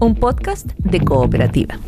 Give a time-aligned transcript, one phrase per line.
[0.00, 1.78] un podcast de cooperativa.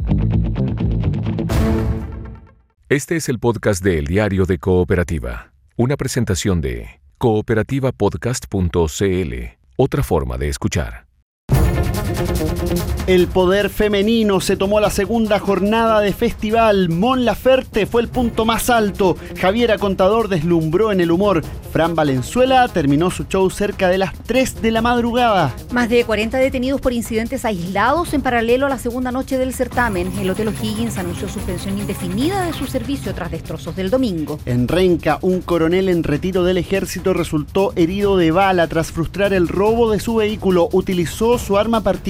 [2.90, 9.34] Este es el podcast de El Diario de Cooperativa, una presentación de cooperativapodcast.cl,
[9.76, 11.06] otra forma de escuchar.
[13.08, 16.88] El poder femenino se tomó la segunda jornada de festival.
[16.88, 19.16] Mon Laferte fue el punto más alto.
[19.40, 21.42] Javiera Contador deslumbró en el humor.
[21.72, 25.52] Fran Valenzuela terminó su show cerca de las 3 de la madrugada.
[25.72, 30.12] Más de 40 detenidos por incidentes aislados en paralelo a la segunda noche del certamen.
[30.20, 34.38] El Hotel O'Higgins anunció suspensión indefinida de su servicio tras destrozos del domingo.
[34.46, 39.48] En Renca, un coronel en retiro del ejército resultó herido de bala tras frustrar el
[39.48, 40.68] robo de su vehículo.
[40.72, 42.01] Utilizó su arma particular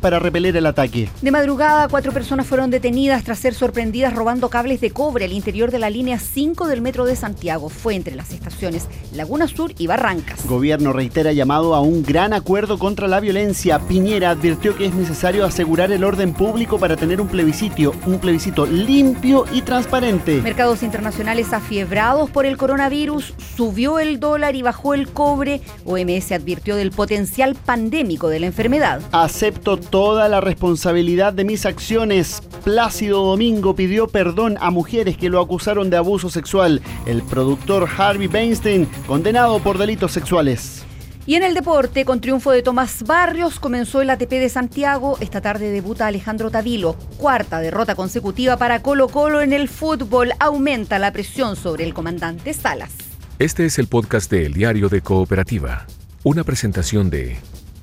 [0.00, 1.08] para repeler el ataque.
[1.22, 5.70] De madrugada, cuatro personas fueron detenidas tras ser sorprendidas robando cables de cobre al interior
[5.70, 7.68] de la línea 5 del metro de Santiago.
[7.68, 10.46] Fue entre las estaciones Laguna Sur y Barrancas.
[10.46, 13.78] Gobierno reitera llamado a un gran acuerdo contra la violencia.
[13.78, 18.66] Piñera advirtió que es necesario asegurar el orden público para tener un plebiscito, un plebiscito
[18.66, 20.40] limpio y transparente.
[20.42, 25.60] Mercados internacionales afiebrados por el coronavirus, subió el dólar y bajó el cobre.
[25.84, 29.00] OMS advirtió del potencial pandémico de la enfermedad.
[29.38, 32.42] Acepto toda la responsabilidad de mis acciones.
[32.64, 36.82] Plácido Domingo pidió perdón a mujeres que lo acusaron de abuso sexual.
[37.06, 40.84] El productor Harvey Weinstein condenado por delitos sexuales.
[41.24, 45.16] Y en el deporte, con triunfo de Tomás Barrios, comenzó el ATP de Santiago.
[45.20, 46.96] Esta tarde debuta Alejandro Tavilo.
[47.16, 50.32] Cuarta derrota consecutiva para Colo Colo en el fútbol.
[50.40, 52.90] Aumenta la presión sobre el comandante Salas.
[53.38, 55.86] Este es el podcast de El Diario de Cooperativa,
[56.24, 57.38] una presentación de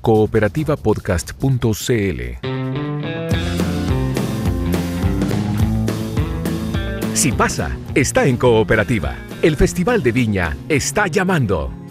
[0.06, 2.22] cooperativapodcast.cl.
[7.12, 9.16] Si pasa, está en Cooperativa.
[9.42, 11.85] El Festival de Viña está llamando.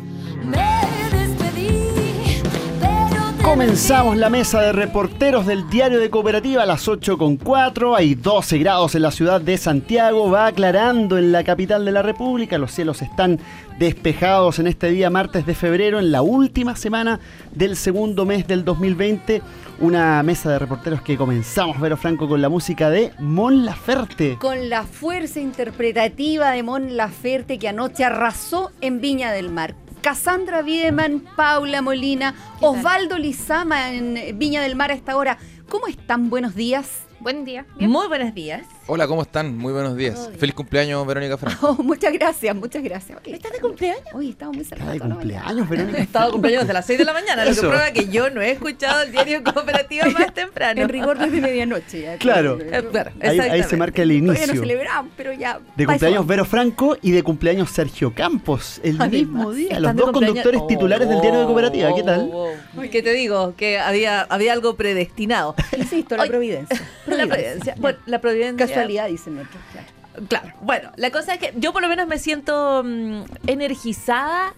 [3.46, 7.96] Comenzamos la mesa de reporteros del diario de cooperativa a las 8.4.
[7.96, 10.32] Hay 12 grados en la ciudad de Santiago.
[10.32, 12.58] Va aclarando en la capital de la República.
[12.58, 13.40] Los cielos están
[13.78, 17.20] despejados en este día martes de febrero, en la última semana
[17.54, 19.44] del segundo mes del 2020.
[19.80, 24.38] Una mesa de reporteros que comenzamos, Vero Franco, con la música de Mon Laferte.
[24.42, 29.76] Con la fuerza interpretativa de Mon Laferte que anoche arrasó en Viña del Mar.
[30.06, 35.40] Cassandra Wiedemann, Paula Molina, Osvaldo Lizama en Viña del Mar a esta hora.
[35.68, 36.30] ¿Cómo están?
[36.30, 37.08] Buenos días.
[37.20, 37.66] Buen día.
[37.80, 38.68] Muy buenos días.
[38.88, 39.58] Hola, ¿cómo están?
[39.58, 40.30] Muy buenos días.
[40.38, 41.56] Feliz cumpleaños, Verónica Franco.
[41.80, 43.18] Oh, muchas gracias, muchas gracias.
[43.26, 44.04] ¿Estás de cumpleaños?
[44.14, 44.92] Hoy estamos muy Está cerca.
[44.94, 45.98] de cumpleaños, Verónica.
[45.98, 47.68] He estado de cumpleaños desde las 6 de la mañana, lo que Eso.
[47.68, 50.82] prueba que yo no he escuchado el diario cooperativa más temprano.
[50.84, 52.18] En rigor desde medianoche ya.
[52.18, 52.60] Claro.
[52.62, 54.62] Eh, claro, Ahí, ahí se marca el Todavía no inicio.
[54.62, 55.60] celebramos, pero ya.
[55.76, 56.26] De cumpleaños eso.
[56.28, 59.80] Vero Franco y de cumpleaños Sergio Campos, el Además, mismo día.
[59.80, 61.96] Los dos conductores titulares del diario de cooperativa.
[61.96, 62.30] ¿Qué Oh, tal?
[62.32, 62.82] oh, oh.
[62.92, 63.56] ¿Qué te digo?
[63.58, 65.56] Que había, había algo predestinado.
[65.76, 66.80] Insisto, la providencia.
[67.08, 67.76] La providencia.
[67.80, 68.75] Bueno, la providencia.
[68.76, 69.62] Casualidad, dicen otros.
[69.72, 69.88] claro.
[70.30, 74.54] Claro, bueno, la cosa es que yo por lo menos me siento mm, energizada,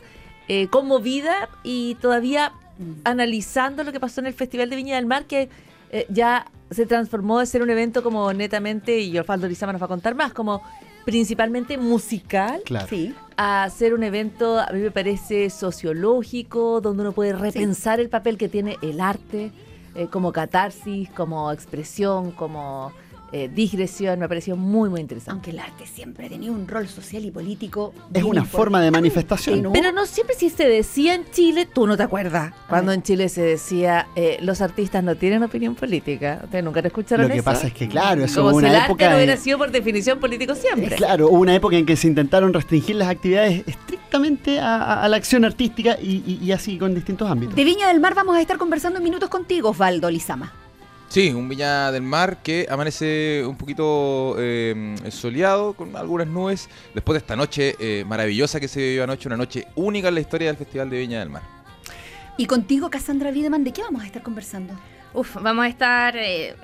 [0.47, 2.51] eh, conmovida y todavía
[3.03, 5.49] analizando lo que pasó en el Festival de Viña del Mar, que
[5.91, 9.85] eh, ya se transformó de ser un evento como netamente, y Osvaldo Lizama nos va
[9.85, 10.61] a contar más, como
[11.05, 12.85] principalmente musical, Claro.
[12.87, 13.15] Sí.
[13.37, 18.37] a ser un evento, a mí me parece sociológico, donde uno puede repensar el papel
[18.37, 19.51] que tiene el arte
[19.95, 22.91] eh, como catarsis, como expresión, como
[23.31, 24.19] eh, digresión.
[24.19, 25.31] Me pareció muy, muy interesante.
[25.31, 27.93] Aunque el arte siempre ha tenido un rol social y político.
[28.13, 28.49] Es una importante.
[28.49, 29.61] forma de manifestación.
[29.61, 29.71] ¿no?
[29.73, 33.29] Pero no siempre si se decía en Chile, tú no te acuerdas, cuando en Chile
[33.29, 36.41] se decía eh, los artistas no tienen opinión política.
[36.43, 37.45] ¿Ustedes nunca te escucharon Lo que eso?
[37.45, 39.09] pasa es que, claro, eso Como hubo si una el arte época.
[39.09, 40.95] no hubiera sido por definición político siempre.
[40.95, 45.07] Claro, hubo una época en que se intentaron restringir las actividades estrictamente a, a- a
[45.09, 47.55] la acción artística y, y- y así con distintos ámbitos.
[47.55, 50.53] De Viña del Mar vamos a estar conversando en minutos contigo, Osvaldo Lizama.
[51.09, 57.13] Sí, un Viña del Mar que amanece un poquito eh, soleado, con algunas nubes, después
[57.13, 60.47] de esta noche eh, maravillosa que se vivió anoche, una noche única en la historia
[60.47, 61.43] del Festival de Viña del Mar.
[62.35, 64.73] Y contigo, Cassandra Wiedemann, ¿de qué vamos a estar conversando?
[65.13, 66.55] Uf, vamos a estar, eh,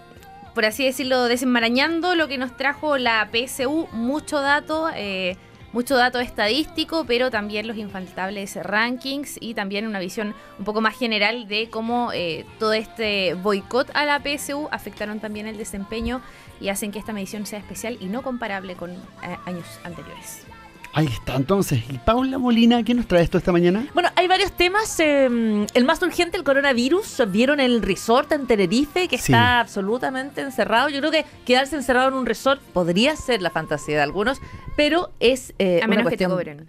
[0.53, 5.37] por así decirlo, desenmarañando lo que nos trajo la PSU, mucho dato, eh,
[5.73, 10.97] mucho dato estadístico, pero también los infaltables rankings y también una visión un poco más
[10.97, 16.21] general de cómo eh, todo este boicot a la PSU afectaron también el desempeño
[16.61, 18.97] y hacen que esta medición sea especial y no comparable con eh,
[19.45, 20.45] años anteriores.
[20.95, 21.81] Ahí está, entonces.
[21.89, 23.87] ¿Y Paula Molina, qué nos trae esto esta mañana?
[23.95, 24.99] Bueno, hay varios temas.
[24.99, 25.25] eh,
[25.73, 27.23] el más urgente, el coronavirus.
[27.29, 29.31] Vieron el resort en Tenerife, que Sí.
[29.31, 30.89] está absolutamente encerrado.
[30.89, 34.39] Yo creo que quedarse encerrado en un resort podría ser la fantasía de algunos,
[34.77, 36.67] pero es eh, A una menos que te cuestión- cobren.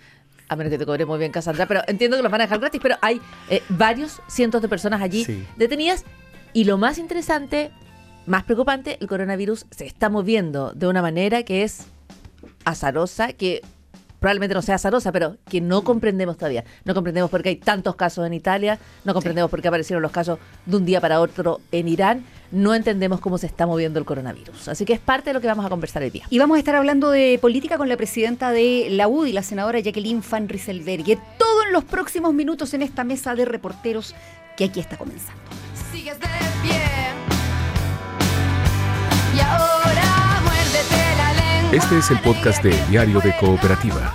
[0.48, 2.60] A menos que te cobre muy bien, Cassandra, pero entiendo que los van a dejar
[2.60, 5.44] gratis, pero hay eh, varios cientos de personas allí Sí.
[5.56, 6.04] detenidas.
[6.54, 7.72] Y lo más interesante,
[8.26, 11.86] más preocupante, el coronavirus se está moviendo de una manera que es
[12.64, 13.62] azarosa, que
[14.24, 16.64] probablemente no sea azarosa, pero que no comprendemos todavía.
[16.86, 20.12] No comprendemos por qué hay tantos casos en Italia, no comprendemos por qué aparecieron los
[20.12, 24.06] casos de un día para otro en Irán, no entendemos cómo se está moviendo el
[24.06, 24.68] coronavirus.
[24.68, 26.24] Así que es parte de lo que vamos a conversar hoy día.
[26.30, 29.78] Y vamos a estar hablando de política con la presidenta de la UDI, la senadora
[29.80, 31.18] Jacqueline Van Rieselberghe.
[31.36, 34.14] Todo en los próximos minutos en esta mesa de reporteros
[34.56, 35.42] que aquí está comenzando.
[35.92, 36.26] Sigues de
[36.62, 36.80] pie.
[39.36, 39.83] Y ahora.
[41.72, 44.14] Este es el podcast de Diario de Cooperativa.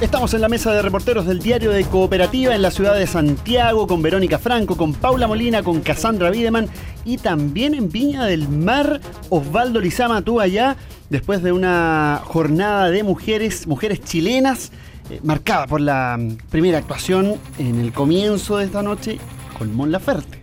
[0.00, 3.86] Estamos en la mesa de reporteros del diario de Cooperativa en la ciudad de Santiago
[3.86, 6.68] con Verónica Franco, con Paula Molina, con Cassandra Wiedemann
[7.04, 10.76] y también en Viña del Mar, Osvaldo Lizama, tú allá,
[11.10, 14.72] después de una jornada de mujeres, mujeres chilenas,
[15.10, 16.18] eh, marcada por la
[16.50, 19.18] primera actuación en el comienzo de esta noche
[19.58, 20.39] con Mon Laferte.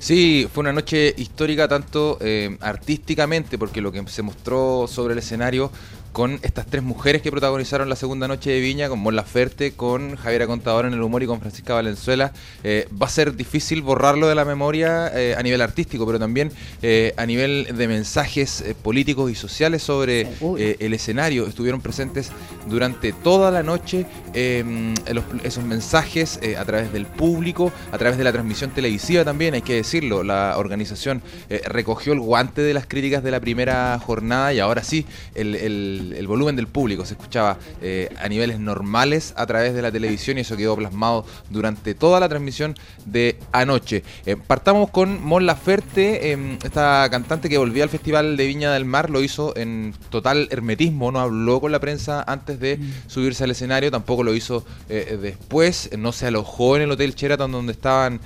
[0.00, 5.18] Sí, fue una noche histórica tanto eh, artísticamente, porque lo que se mostró sobre el
[5.18, 5.72] escenario
[6.12, 10.16] con estas tres mujeres que protagonizaron la segunda noche de Viña, con Mon Laferte, con
[10.16, 12.32] Javiera Contador en el humor y con Francisca Valenzuela,
[12.64, 16.50] eh, va a ser difícil borrarlo de la memoria eh, a nivel artístico, pero también
[16.82, 20.26] eh, a nivel de mensajes eh, políticos y sociales sobre
[20.58, 21.46] eh, el escenario.
[21.46, 22.30] Estuvieron presentes
[22.68, 28.24] durante toda la noche eh, los- esos mensajes a través del público, a través de
[28.24, 30.22] la transmisión televisiva también, hay que decirlo.
[30.24, 34.82] La organización eh, recogió el guante de las críticas de la primera jornada y ahora
[34.82, 39.74] sí, el, el- el volumen del público se escuchaba eh, a niveles normales a través
[39.74, 42.74] de la televisión y eso quedó plasmado durante toda la transmisión
[43.04, 44.02] de anoche.
[44.26, 48.84] Eh, partamos con Mon Laferte, eh, esta cantante que volvía al Festival de Viña del
[48.84, 53.50] Mar, lo hizo en total hermetismo, no habló con la prensa antes de subirse al
[53.50, 58.20] escenario, tampoco lo hizo eh, después, no se alojó en el Hotel Sheraton donde estaban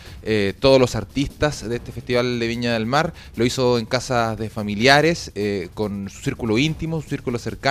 [0.60, 4.50] todos los artistas de este Festival de Viña del Mar, lo hizo en casas de
[4.50, 5.32] familiares,
[5.74, 7.61] con su círculo íntimo, su círculo cercano,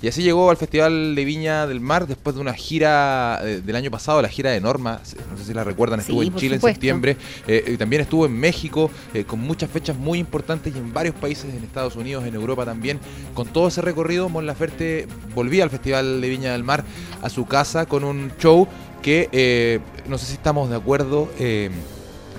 [0.00, 3.74] y así llegó al Festival de Viña del Mar después de una gira eh, del
[3.74, 5.00] año pasado, la gira de Norma,
[5.30, 7.16] no sé si la recuerdan, estuvo Sí, en Chile en septiembre,
[7.48, 11.16] eh, y también estuvo en México, eh, con muchas fechas muy importantes y en varios
[11.16, 13.00] países en Estados Unidos, en Europa también.
[13.34, 16.84] Con todo ese recorrido, Mon Laferte volvía al Festival de Viña del Mar
[17.20, 18.68] a su casa con un show
[19.02, 21.28] que no sé si estamos de acuerdo.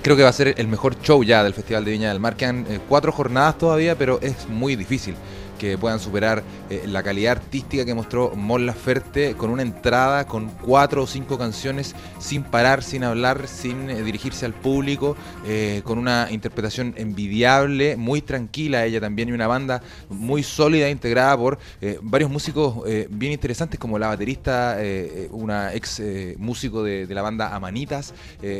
[0.02, 2.34] Creo que va a ser el mejor show ya del Festival de Viña del Mar.
[2.34, 5.14] Quedan eh, cuatro jornadas todavía, pero es muy difícil
[5.62, 10.48] que puedan superar eh, la calidad artística que mostró Mon Laferte con una entrada con
[10.48, 15.16] cuatro o cinco canciones sin parar, sin hablar, sin eh, dirigirse al público,
[15.46, 21.36] eh, con una interpretación envidiable, muy tranquila ella también y una banda muy sólida integrada
[21.36, 21.60] por
[22.00, 24.78] varios músicos bien interesantes como la baterista,
[25.30, 26.02] una ex
[26.38, 28.14] músico de, de la banda Amanitas,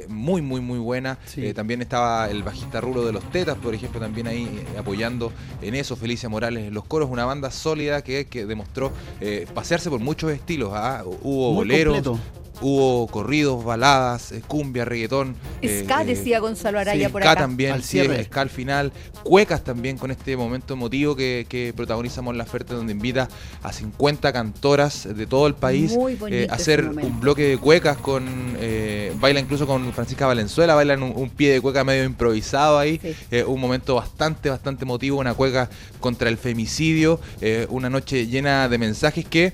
[0.08, 1.18] muy muy muy buena.
[1.24, 1.52] Sí.
[1.52, 5.32] También estaba el bajista Rulo de los Tetas, por ejemplo, también ahí apoyando
[5.62, 8.92] en eso, Felicia Morales en los coros, una banda sólida que, que demostró
[9.22, 10.72] eh, pasearse por muchos estilos.
[10.74, 11.02] ¿ah?
[11.06, 12.20] Hubo Muy boleros, completo.
[12.60, 15.34] Hubo corridos, baladas, eh, cumbia, reggaetón.
[15.62, 17.40] eh, Ska, eh, decía Gonzalo Araya sí, por ska acá.
[17.40, 18.24] también, Al sí, cierre.
[18.24, 18.92] ska al final.
[19.24, 23.28] Cuecas también con este momento emotivo que, que protagonizamos la oferta donde invita
[23.62, 25.96] a 50 cantoras de todo el país
[26.28, 28.24] eh, a hacer un bloque de cuecas con
[28.58, 32.98] eh, baila incluso con Francisca Valenzuela, bailan un, un pie de cueca medio improvisado ahí,
[33.02, 33.14] Sí.
[33.30, 38.68] eh, un momento bastante, bastante emotivo, una cueca contra el femicidio, eh, una noche llena
[38.68, 39.52] de mensajes que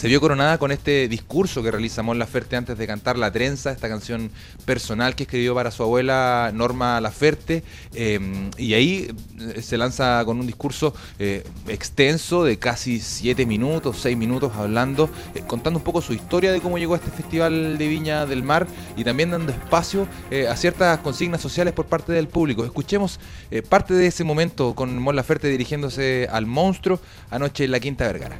[0.00, 3.70] se vio coronada con este discurso que realiza Mon Laferte antes de cantar La Trenza,
[3.70, 4.30] esta canción
[4.64, 7.62] personal que escribió para su abuela Norma Laferte.
[7.92, 9.14] eh, y ahí
[9.54, 15.10] eh, se lanza con un discurso eh, extenso de casi siete minutos, seis minutos hablando,
[15.34, 18.42] eh, contando un poco su historia de cómo llegó a este Festival de Viña del
[18.42, 18.66] Mar
[18.96, 20.08] y también dando espacio
[20.50, 22.64] a ciertas consignas sociales por parte del público.
[22.64, 23.20] Escuchemos
[23.68, 28.38] parte de ese momento con Mon Laferte dirigiéndose al monstruo anoche en la Quinta Vergara.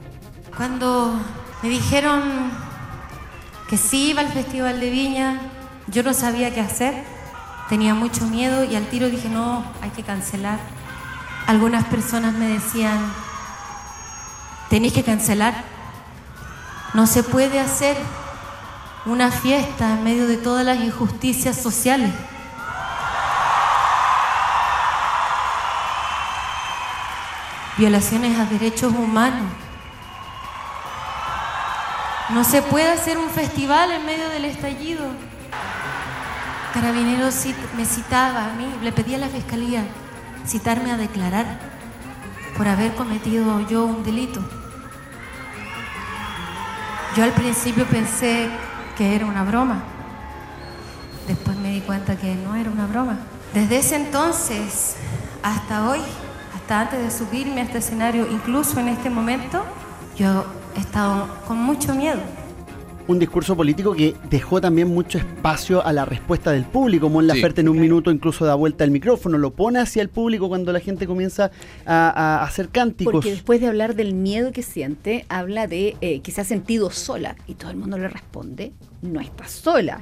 [0.56, 1.20] Cuando
[1.62, 2.50] me dijeron
[3.68, 5.40] que sí iba al Festival de Viña,
[5.88, 7.04] yo no sabía qué hacer,
[7.68, 10.58] tenía mucho miedo y al tiro dije, no, hay que cancelar.
[11.46, 12.98] Algunas personas me decían,
[14.70, 15.64] tenéis que cancelar.
[16.94, 17.96] No se puede hacer
[19.06, 22.12] una fiesta en medio de todas las injusticias sociales.
[27.76, 29.69] Violaciones a derechos humanos.
[32.34, 35.04] No se puede hacer un festival en medio del estallido.
[36.72, 37.44] Carabineros
[37.76, 39.84] me citaba a mí, le pedía a la fiscalía
[40.46, 41.44] citarme a declarar
[42.56, 44.40] por haber cometido yo un delito.
[47.16, 48.48] Yo al principio pensé
[48.96, 49.82] que era una broma.
[51.26, 53.18] Después me di cuenta que no era una broma.
[53.52, 54.94] Desde ese entonces
[55.42, 56.00] hasta hoy,
[56.54, 59.64] hasta antes de subirme a este escenario, incluso en este momento,
[60.16, 60.44] yo
[60.76, 62.20] he estado con mucho miedo.
[63.08, 67.08] un discurso político que dejó también mucho espacio a la respuesta del público.
[67.08, 70.48] Mon Laferte en un minuto incluso da vuelta el micrófono, lo pone hacia el público
[70.48, 71.50] cuando la gente comienza
[71.84, 73.12] a, a hacer cánticos.
[73.12, 76.90] Porque después de hablar del miedo que siente, habla de eh, que se ha sentido
[76.90, 80.00] sola y todo el mundo le responde, no estás sola.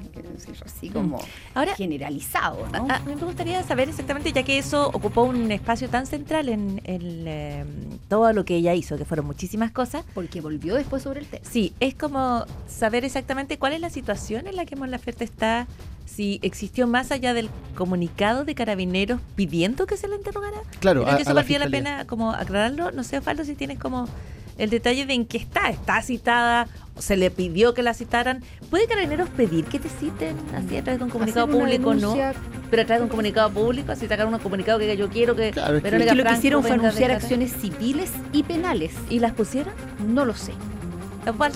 [0.64, 1.18] Así como
[1.54, 2.86] Ahora- generalizado, ¿no?
[2.90, 6.48] A, a mí me gustaría saber exactamente, ya que eso ocupó un espacio tan central
[6.48, 7.64] en, en, eh,
[8.08, 10.04] todo lo que ella hizo, que fueron muchísimas cosas.
[10.14, 11.44] Porque volvió después sobre el tema.
[11.48, 15.66] Sí, es como saber exactamente cuál es la situación en la que Mon Laferte está,
[16.06, 20.56] si existió más allá del comunicado de carabineros pidiendo que se la interrogara.
[20.80, 22.90] Claro, Creo a- que eso a la valdría la pena como aclararlo.
[22.92, 24.08] No sé, Osvaldo, si tienes como
[24.58, 25.70] el detalle de en qué está.
[25.70, 26.68] ¿Está citada?
[26.96, 28.42] ¿O se le pidió que la citaran?
[28.70, 31.94] ¿Puede Carabineros pedir que te citen así a través de un comunicado público?
[31.94, 32.14] No.
[32.70, 35.34] Pero a través de un comunicado público, así sacar un comunicado que diga, yo quiero
[35.36, 38.92] que Claro, es que- Verónica que lo que hicieron fue anunciar acciones civiles y penales.
[39.08, 39.72] ¿Y las pusieron?
[40.06, 40.52] No lo sé.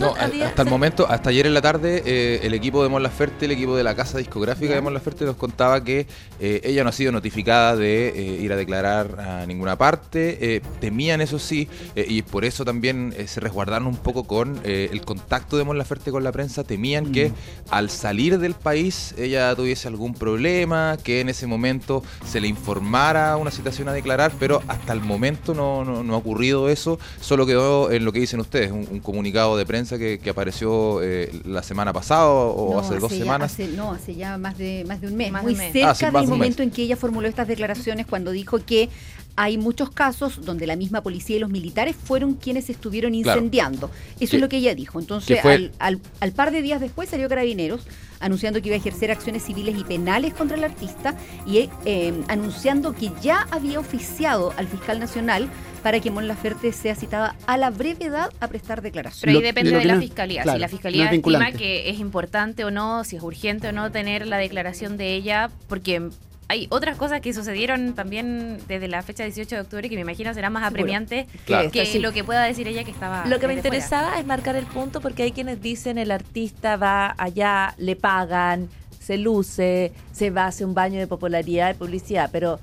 [0.07, 3.03] No, había- hasta el momento, hasta ayer en la tarde, eh, el equipo de Mon
[3.03, 6.07] Laferte, el equipo de la casa discográfica de Mon Laferte nos contaba que
[6.41, 10.63] eh, ella no ha sido notificada de eh, ir a declarar a ninguna parte.
[10.81, 15.65] temían, eso sí, y por eso también se resguardaron un poco con el contacto de
[15.65, 16.65] Mon Laferte con la prensa.
[16.65, 17.33] Temían que
[17.71, 23.37] al salir del país ella tuviese algún problema, que en ese momento se le informara
[23.37, 26.99] una citación a declarar, pero hasta el momento no, no- no ha ocurrido eso.
[27.21, 31.03] Solo quedó en lo que dicen ustedes, un, un comunicado de prensa que, que apareció
[31.03, 33.53] eh, la semana pasada o No, hace dos ya- semanas.
[33.53, 35.31] hace- no, hace ya más de, más de un mes.
[35.33, 35.73] Más de muy un mes.
[35.73, 36.69] cerca Ah, sí, de del momento mes.
[36.69, 38.89] en que ella formuló estas declaraciones cuando dijo que
[39.37, 43.39] hay muchos casos donde la misma policía y los militares fueron quienes estuvieron Claro.
[43.41, 43.91] incendiando.
[44.21, 45.01] Eso Que- es lo que ella dijo.
[45.01, 47.87] Entonces, fue- al, al- al par de días después salió Carabineros
[48.21, 52.95] anunciando que iba a ejercer acciones civiles y penales contra el artista y eh, anunciando
[52.95, 55.49] que ya había oficiado al fiscal nacional
[55.83, 59.23] para que Mon Laferte sea citada a la brevedad a prestar declaración.
[59.23, 60.43] Pero ahí Lo- depende lo de la no- fiscalía.
[60.43, 63.69] claro, si la no fiscalía es estima que es importante o no, si es urgente
[63.69, 66.09] o no tener la declaración de ella, porque
[66.53, 70.35] hay otras cosas que sucedieron también desde la fecha 18 de octubre que me imagino
[70.35, 71.71] serán más apremiantes Claro.
[71.71, 71.99] que Sí.
[71.99, 73.25] lo que pueda decir ella que estaba.
[73.25, 73.69] Lo que me fuera.
[73.69, 78.69] interesaba es marcar el punto porque hay quienes dicen el artista va allá, le pagan,
[79.01, 82.61] se luce, se va, hace un baño de popularidad y publicidad, pero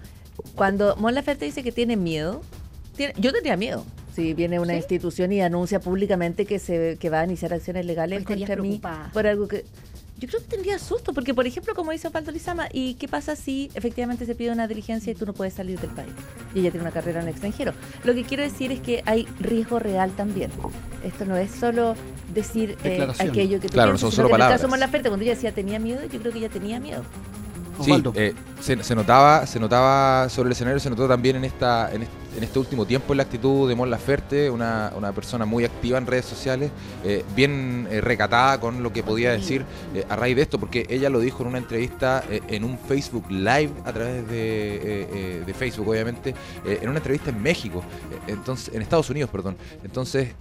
[0.53, 2.43] cuando Mon Laferte dice que tiene miedo,
[2.96, 3.84] tiene- yo tendría miedo.
[4.15, 4.77] Si viene una ¿Sí?
[4.77, 8.79] institución y anuncia públicamente que se que va a iniciar acciones legales Pues contra mí
[9.13, 9.65] por algo que
[10.19, 13.35] yo creo que tendría susto porque por ejemplo como dice Osvaldo Lizama y qué pasa
[13.35, 16.11] si efectivamente se pide una diligencia y tú no puedes salir del país
[16.53, 17.73] y ella tiene una carrera en el extranjero.
[18.03, 20.51] Lo que quiero decir es que hay riesgo real también.
[21.03, 21.95] Esto no es solo
[22.33, 24.57] decir eh, aquello que tú Claro, no son solo palabras.
[24.57, 27.03] caso de Mon Laferte, cuando ella decía tenía miedo yo creo que ella tenía miedo.
[27.81, 31.89] Sí, eh, se, se notaba, se notaba sobre el escenario, se notó también en esta,
[31.93, 35.43] en este, en este último tiempo en la actitud de Mon Laferte, una, una persona
[35.43, 36.72] muy activa en redes sociales,
[37.03, 40.88] eh, bien eh, recatada con lo que podía decir eh, a raíz de esto, porque
[40.89, 45.89] ella lo dijo en una entrevista en un Facebook Live a través de, de Facebook,
[45.89, 46.34] obviamente,
[46.65, 47.84] en una entrevista en México,
[48.27, 49.58] entonces, en Estados Unidos, perdón.
[49.84, 50.34] Entonces,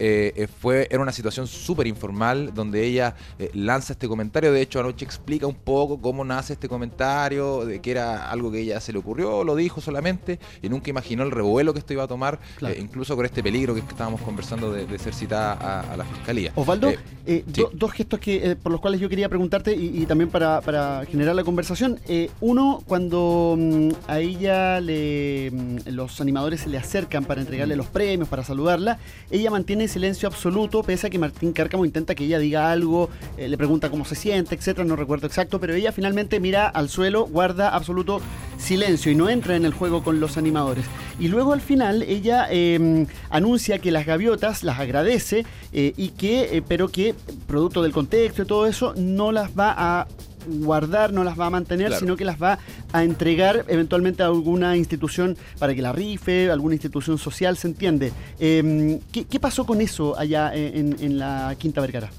[0.61, 3.17] fue, era una situación súper informal donde ella
[3.55, 4.53] lanza este comentario.
[4.53, 8.61] De hecho, anoche explica un poco cómo nace este comentario, de que era algo que
[8.61, 12.09] ella se le ocurrió, lo dijo solamente y nunca imaginó el revuelo que iba a
[12.09, 12.75] tomar, Claro.
[12.75, 16.05] eh, incluso con este peligro que estábamos conversando de, de ser citada a, a la
[16.05, 16.53] fiscalía.
[16.55, 17.61] Osvaldo, Eh, eh, sí.
[17.61, 21.05] do- dos gestos que, por los cuales yo quería preguntarte y, y también para, para
[21.07, 21.99] generar la conversación.
[22.41, 27.79] Uno, cuando mm, a ella le, mm, los animadores se le acercan para entregarle Mm.
[27.79, 28.99] los premios, para saludarla,
[29.31, 33.57] ella mantiene silencio absoluto, pese a que Martín Cárcamo intenta que ella diga algo, le
[33.59, 37.69] pregunta cómo se siente, etcétera, no recuerdo exacto, pero ella finalmente mira al suelo, guarda
[37.75, 38.21] absoluto
[38.59, 40.85] silencio y no entra en el juego con los animadores.
[41.21, 46.57] Y luego al final ella eh, anuncia que las gaviotas las agradece eh, y que,
[46.57, 47.15] eh, pero que
[47.47, 50.09] producto del contexto y todo eso, no las va a
[50.49, 52.01] guardar, no las va a mantener, Claro.
[52.01, 52.59] sino que las va
[52.93, 58.13] a entregar eventualmente a alguna institución para que la rife, alguna institución social, se entiende.
[58.41, 62.11] Eh, ¿qué, qué pasó con eso allá en, en la Quinta Vergara?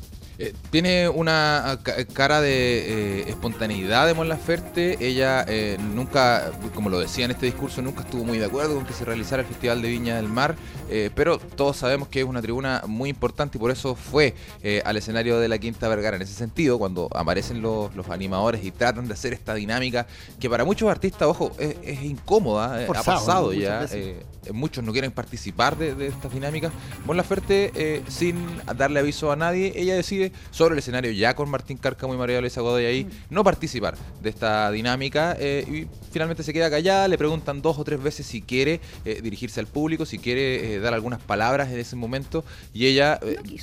[0.42, 4.96] Eh, tiene una ah, ca- cara de eh, espontaneidad de Mon Laferte.
[5.06, 8.86] Ella eh, nunca, como lo decía en este discurso, nunca estuvo muy de acuerdo con
[8.86, 10.56] que se realizara el Festival de Viña del Mar.
[10.90, 14.82] eh, pero todos sabemos que es una tribuna muy importante y por eso fue eh,
[14.86, 16.16] al escenario de la Quinta Vergara.
[16.16, 20.08] En ese sentido, cuando aparecen los, los animadores y tratan de hacer esta dinámica,
[20.40, 23.84] que para muchos artistas, ojo, es, es incómoda, eh, Forzado, ha pasado ya.
[23.92, 26.72] eh, eh, muchos no quieren participar de, de estas dinámicas.
[27.06, 28.38] Mon Laferte, eh, sin
[28.78, 32.42] darle aviso a nadie, ella decide sobre el escenario, ya con Martín Cárcamo y María
[32.42, 35.36] Luisa Godoy ahí, no participar de esta dinámica.
[35.40, 39.22] eh, y finalmente se queda callada, le preguntan dos o tres veces si quiere eh,
[39.22, 42.44] dirigirse al público, si quiere eh, dar algunas palabras en ese momento,
[42.74, 43.20] y ella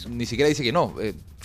[0.08, 0.94] ni siquiera dice que no.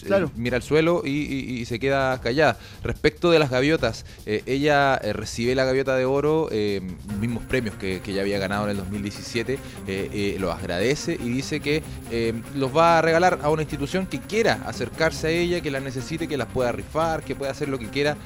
[0.03, 0.31] Eh, Claro.
[0.35, 2.57] mira al suelo y, y- y se queda callada.
[2.83, 6.81] Respecto de las gaviotas, eh, ella eh, recibe la gaviota de oro, eh,
[7.19, 11.59] mismos premios que, que ya había ganado en el 2017, eh, los agradece y dice
[11.59, 11.83] que
[12.55, 16.27] los va a regalar a una institución que quiera acercarse a ella, que la necesite,
[16.27, 18.17] que las pueda rifar, que pueda hacer lo que quiera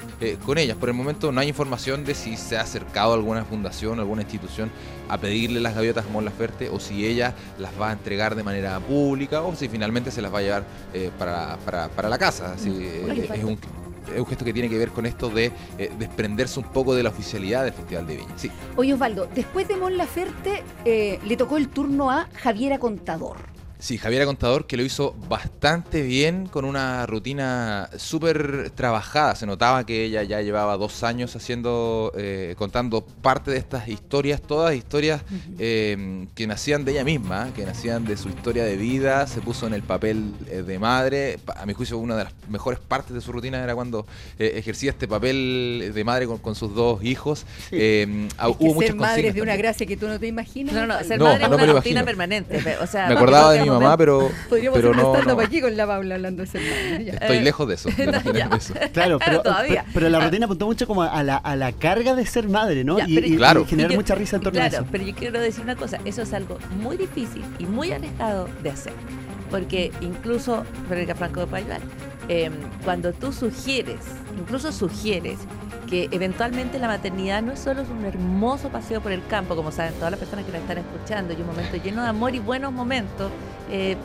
[0.44, 0.76] con ellas.
[0.76, 4.22] Por el momento no hay información de si se ha acercado a alguna fundación, alguna
[4.22, 4.70] institución
[5.08, 8.42] a pedirle las gaviotas a Mon Laferte o si ella las va a entregar de
[8.42, 12.18] manera pública o si finalmente se las va a llevar eh, para, para- para la
[12.18, 12.52] casa.
[12.52, 13.58] Así, eh, Oye, es, un,
[14.14, 17.02] es un gesto que tiene que ver con esto de eh, desprenderse un poco de
[17.02, 18.32] la oficialidad del Festival de Viña.
[18.36, 18.50] Sí.
[18.76, 23.36] Oye, Osvaldo, después de Mon Laferte eh, le tocó el turno a Javiera Contador.
[23.78, 29.34] Sí, Javiera Contador que lo hizo bastante bien con una rutina súper trabajada.
[29.34, 34.40] Se notaba que ella ya llevaba dos años haciendo, eh, contando parte de estas historias,
[34.40, 35.22] todas historias
[35.58, 39.26] eh, que nacían de ella misma, que nacían de su historia de vida.
[39.26, 41.38] Se puso en el papel eh, de madre.
[41.56, 44.06] A mi juicio, una de las mejores partes de su rutina era cuando
[44.38, 47.44] eh, ejercía este papel de madre con, con sus dos hijos.
[47.68, 48.28] Que
[48.80, 50.74] ser madre es de una gracia que tú no te imaginas.
[50.74, 52.58] No, no, ser No, madre no es una rutina permanente.
[52.60, 55.40] pe- O sea, Me acordaba de mi mamá, pero, Podríamos pero hacer no, no.
[55.40, 56.62] aquí con la Paula hablando de ser.
[56.62, 57.88] Estoy Eh, lejos de eso.
[57.96, 58.74] de imaginarme eso.
[58.92, 59.82] Claro, pero, Todavía.
[59.86, 62.84] pero, pero la rutina apuntó mucho como a la, a la carga de ser madre,
[62.84, 62.98] ¿no?
[62.98, 63.66] Ya, y, pero- y- y Claro.
[63.66, 64.88] generar Y yo- mucha risa en torno claro, a eso.
[64.90, 68.70] pero yo quiero decir una cosa, eso es algo muy difícil y muy alejado de
[68.70, 68.92] hacer.
[69.50, 71.80] Porque incluso, Verónica Franco de Payual,
[72.28, 72.50] eh,
[72.84, 74.00] cuando tú sugieres,
[74.36, 75.38] incluso sugieres
[75.86, 79.94] que eventualmente la maternidad no es solo un hermoso paseo por el campo, como saben
[79.94, 82.72] todas las personas que la están escuchando, y un momento lleno de amor y buenos
[82.72, 83.30] momentos,
[83.70, 83.96] eh,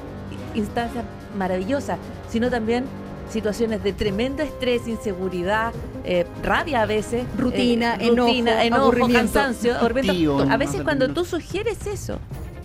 [0.56, 1.04] instancias
[1.38, 1.98] maravillosas,
[2.30, 2.86] sino también
[3.30, 5.72] situaciones de tremendo estrés, inseguridad,
[6.04, 9.18] eh, rabia a veces, Rutina, eh, enojo, rutina, enojo, aburrimiento.
[9.34, 9.76] cansancio.
[10.02, 11.22] Tío, A no, veces no cuando termino.
[11.24, 12.20] tú sugieres eso,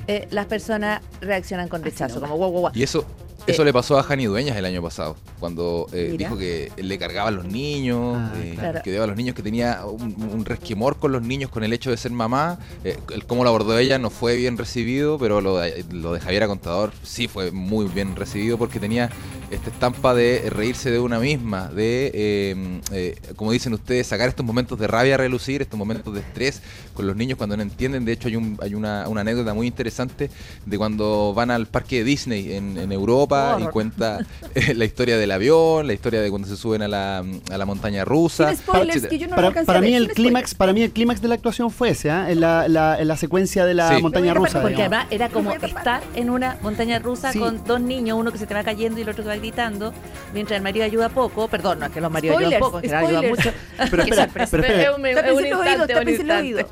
[0.08, 2.72] eh, las personas reaccionan con rechazo, como guau, guau, guau.
[2.74, 3.04] Y eso,
[3.46, 7.28] eso le pasó a Jani Dueñas el año pasado, cuando eh, dijo que le cargaba
[7.28, 8.80] a los niños, Ah, eh, claro.
[8.82, 11.72] que odiaba a los niños, que tenía un, un resquemor con los niños con el
[11.72, 12.58] hecho de ser mamá.
[12.84, 16.20] Eh, el cómo lo abordó ella no fue bien recibido, pero lo de, lo de
[16.20, 19.10] Javiera Contador sí fue muy bien recibido porque tenía
[19.50, 24.44] esta estampa de reírse de una misma, de, eh, eh, como dicen ustedes, sacar estos
[24.44, 26.60] momentos de rabia a relucir, estos momentos de estrés
[26.94, 28.04] con los niños cuando no entienden.
[28.04, 30.30] De hecho, hay, un, hay una, una anécdota muy interesante
[30.64, 34.18] de cuando van al parque de Disney en, en Europa y cuenta
[34.54, 37.64] eh, la historia del avión, la historia de cuando se suben a la, a la
[37.66, 38.48] montaña rusa.
[38.48, 39.10] Sin spoilers, etcétera.
[39.10, 41.70] que yo no lo para, mí el clímax, para mí el clímax de la actuación
[41.70, 42.30] fue ese, ¿ah?
[42.30, 44.02] en, la, la- en la secuencia de la Sí.
[44.02, 44.60] montaña rusa.
[44.60, 44.98] Porque digamos.
[44.98, 47.38] además era como estar en una montaña rusa Sí.
[47.38, 49.92] con dos niños, uno que se te va cayendo y el otro que va gritando,
[50.34, 51.48] mientras el marido ayuda poco.
[51.48, 53.50] Perdón, no es que los maridos ayudan poco, en general ayudan mucho.
[53.90, 54.62] Pero espera, pero espera.
[55.20, 55.26] Es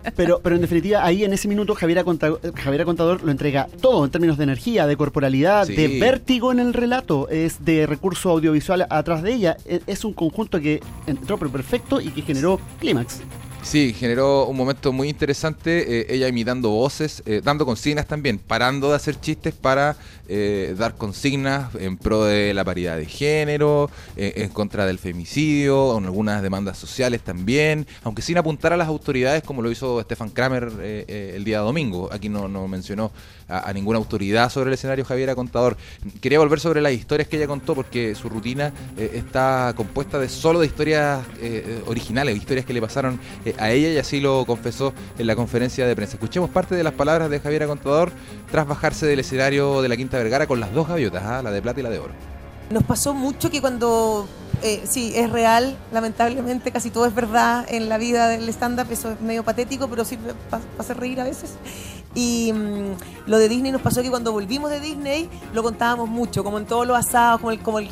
[0.04, 0.12] es.
[0.16, 4.04] Pero, pero en definitiva, ahí en ese minuto Javiera, Conta- Javiera Contador lo entrega todo
[4.04, 5.74] en términos de energía, de corporalidad, Sí.
[5.76, 9.56] de vértigo en el relato, es de recurso audiovisual atrás de ella.
[9.66, 13.20] E- Es un conjunto que entró pero perfecto y que generó clímax.
[13.64, 18.90] Sí, generó un momento muy interesante, eh, ella imitando voces, eh, dando consignas también, parando
[18.90, 19.96] de hacer chistes para
[20.26, 25.98] eh, dar consignas en pro de la paridad de género, eh, en contra del femicidio,
[25.98, 30.30] en algunas demandas sociales también, aunque sin apuntar a las autoridades como lo hizo Stefan
[30.30, 32.08] Kramer eh, el día domingo.
[32.10, 33.12] Aquí no, no mencionó
[33.48, 35.76] a, ninguna autoridad sobre el escenario Javiera Contador.
[36.20, 40.28] Quería volver sobre las historias que ella contó porque su rutina eh, está compuesta de
[40.28, 44.44] solo de historias eh, originales, historias que le pasaron eh, a ella y así lo
[44.46, 46.14] confesó en la conferencia de prensa.
[46.14, 48.12] Escuchemos parte de las palabras de Javiera Contador
[48.50, 51.42] tras bajarse del escenario de la Quinta Vergara con las dos gaviotas, ¿ah?
[51.42, 52.12] la de plata y la de oro.
[52.70, 54.26] Nos pasó mucho que cuando,
[54.62, 59.12] eh, sí, es real, lamentablemente casi todo es verdad en la vida del stand-up, eso
[59.12, 61.56] es medio patético, pero sirve para hacer reír a veces.
[62.14, 62.96] Y mm,
[63.26, 66.66] lo de Disney nos pasó que cuando volvimos de Disney lo contábamos mucho, como en
[66.66, 67.88] todos los asados, como, el, como el-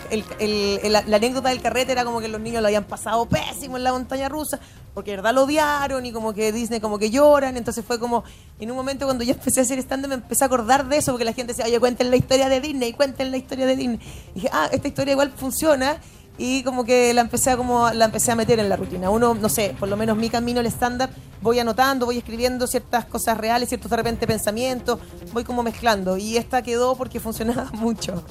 [0.93, 3.93] la, anécdota del carrete era como que los niños lo habían pasado pésimo en la
[3.93, 4.61] montaña rusa,
[4.95, 8.25] porque de verdad lo odiaron y como que Disney como que lloran, entonces fue como,
[8.61, 11.13] en un momento cuando yo empecé a hacer stand-up me empecé a acordar de eso,
[11.13, 14.01] porque la gente decía, oye, cuenten la historia de Disney, cuenten la historia de Disney.
[14.33, 15.97] Y dije, ah, esta historia igual funciona
[16.39, 19.11] y como que la empecé a como la empecé a meter en la rutina.
[19.11, 21.11] Uno, no sé, por lo menos mi camino al stand-up,
[21.43, 24.99] voy anotando, voy escribiendo ciertas cosas reales, ciertos de pensamientos,
[25.33, 28.23] voy como mezclando y esta quedó porque funcionaba mucho.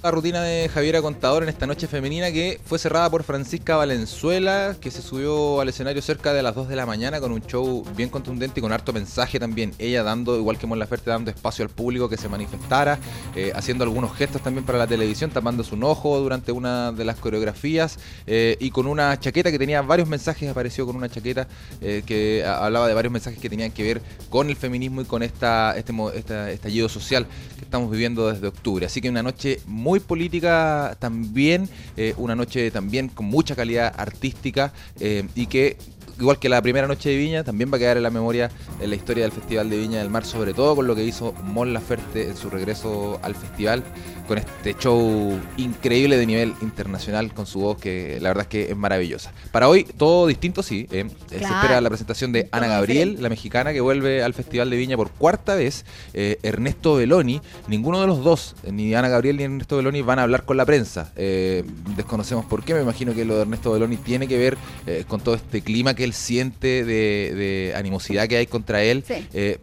[0.00, 4.76] La rutina de Javiera Contador en esta noche femenina que fue cerrada por Francisca Valenzuela,
[4.80, 7.84] que se subió al escenario cerca de las 2 de la mañana con un show
[7.96, 9.72] bien contundente y con harto mensaje también.
[9.76, 13.00] Ella dando, igual que Mon Laferte, dando espacio al público que se manifestara,
[13.34, 17.16] eh, haciendo algunos gestos también para la televisión, tapándose un ojo durante una de las
[17.16, 21.48] coreografías eh, y con una chaqueta que tenía varios mensajes, apareció con una chaqueta
[21.80, 25.24] eh, que hablaba de varios mensajes que tenían que ver con el feminismo y con
[25.24, 27.26] esta, este, esta- estallido social
[27.58, 28.86] que estamos viviendo desde octubre.
[28.86, 34.72] Así que una noche muy política también, eh, una noche también con mucha calidad artística
[35.00, 35.76] eh, y que
[36.18, 38.50] igual que la primera noche de Viña, también va a quedar en la memoria
[38.80, 41.32] en la historia del Festival de Viña del Mar, sobre todo con lo que hizo
[41.44, 43.82] Mon Laferte en su regreso al festival,
[44.26, 48.70] con este show increíble de nivel internacional, con su voz que la verdad es que
[48.70, 49.32] es maravillosa.
[49.52, 50.86] Para hoy, todo distinto, sí.
[50.90, 51.54] eh, Se Claro.
[51.54, 55.10] espera la presentación de Ana Gabriel, la mexicana que vuelve al Festival de Viña por
[55.10, 55.84] cuarta vez.
[56.14, 60.18] eh, Ernesto Beloni, ninguno de los dos, eh, ni Ana Gabriel ni Ernesto Beloni, van
[60.18, 61.12] a hablar con la prensa.
[61.16, 61.64] Eh,
[61.96, 65.20] desconocemos por qué, me imagino que lo de Ernesto Beloni tiene que ver eh, con
[65.20, 69.04] todo este clima que él siente de, de animosidad que hay contra él.
[69.06, 69.26] Sí.
[69.32, 69.58] Eh,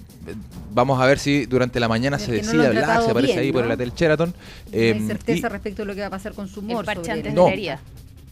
[0.74, 3.34] vamos a ver si durante la mañana Es se no decide han hablar, se aparece
[3.34, 3.68] bien, ahí por ¿no?
[3.68, 4.30] el Hotel Sheraton.
[4.30, 4.36] No
[4.78, 6.80] Eh, hay y- certeza respecto a lo que va a pasar con su humor.
[6.82, 7.48] El parche sobre antes de No.
[7.48, 7.80] la herida.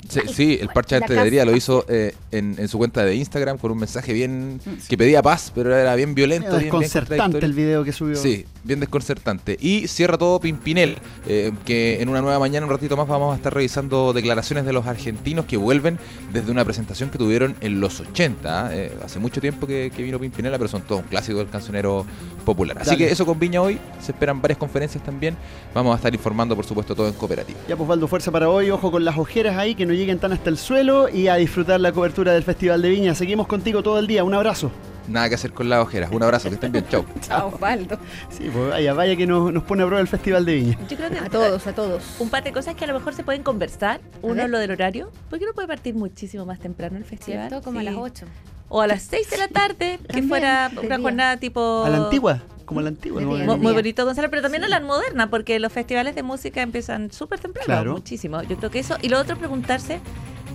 [0.10, 3.58] Sí, sí, el parche de casa- lo hizo eh, en, en su cuenta de Instagram
[3.58, 7.46] con un mensaje bien que pedía paz, pero era bien violento, bien, bien desconcertante contradictorio.
[7.48, 8.16] el video que subió.
[8.16, 9.58] Sí, bien desconcertante.
[9.60, 13.38] Y cierra todo Pimpinel, eh, que en una nueva mañana, un ratito más, vamos a
[13.38, 15.98] estar revisando declaraciones de los argentinos que vuelven
[16.32, 18.76] desde una presentación que tuvieron en los 80.
[18.76, 18.92] ¿eh?
[19.04, 22.06] hace mucho tiempo que, que vino Pimpinela, pero son todos un clásico del cancionero
[22.46, 22.78] popular.
[22.80, 23.06] Así Dale.
[23.06, 23.80] que eso con Viña hoy.
[24.02, 25.36] Se esperan varias conferencias también.
[25.74, 27.60] Vamos a estar informando, por supuesto, todo en cooperativa.
[27.68, 30.34] Ya pues Valdo, fuerza para hoy, ojo con las ojeras ahí, que no lleguen tan
[30.34, 33.16] hasta el suelo y a disfrutar la cobertura del Festival de Viña.
[33.16, 34.72] Seguimos contigo todo el día, un abrazo.
[35.08, 36.12] Nada que hacer con las ojeras.
[36.14, 36.86] Un abrazo, que estén bien.
[36.90, 37.04] Chau.
[37.22, 37.98] Chao, Osvaldo.
[38.30, 40.78] Sí, pues vaya, vaya que nos, nos pone a prueba el Festival de Viña.
[40.90, 42.02] Yo creo que A todos, a todos.
[42.20, 44.00] un par de cosas que a lo mejor se pueden conversar.
[44.22, 45.12] Uno, lo del horario.
[45.30, 47.50] ¿Por qué no puede partir muchísimo más temprano el festival?
[47.50, 47.66] ¿Cierto?
[47.66, 48.26] Como a las 8.
[48.70, 51.84] O a las 6 de la tarde, que También, fuera una jornada tipo...
[51.86, 53.22] A la antigua, como a la antigua.
[53.22, 57.40] Muy bonito, Gonzalo, pero también a la moderna, porque los festivales de música empiezan súper
[57.40, 57.94] temprano, Claro.
[57.94, 58.42] muchísimo.
[58.44, 58.98] Yo creo que eso.
[59.02, 60.00] Y lo otro, preguntarse,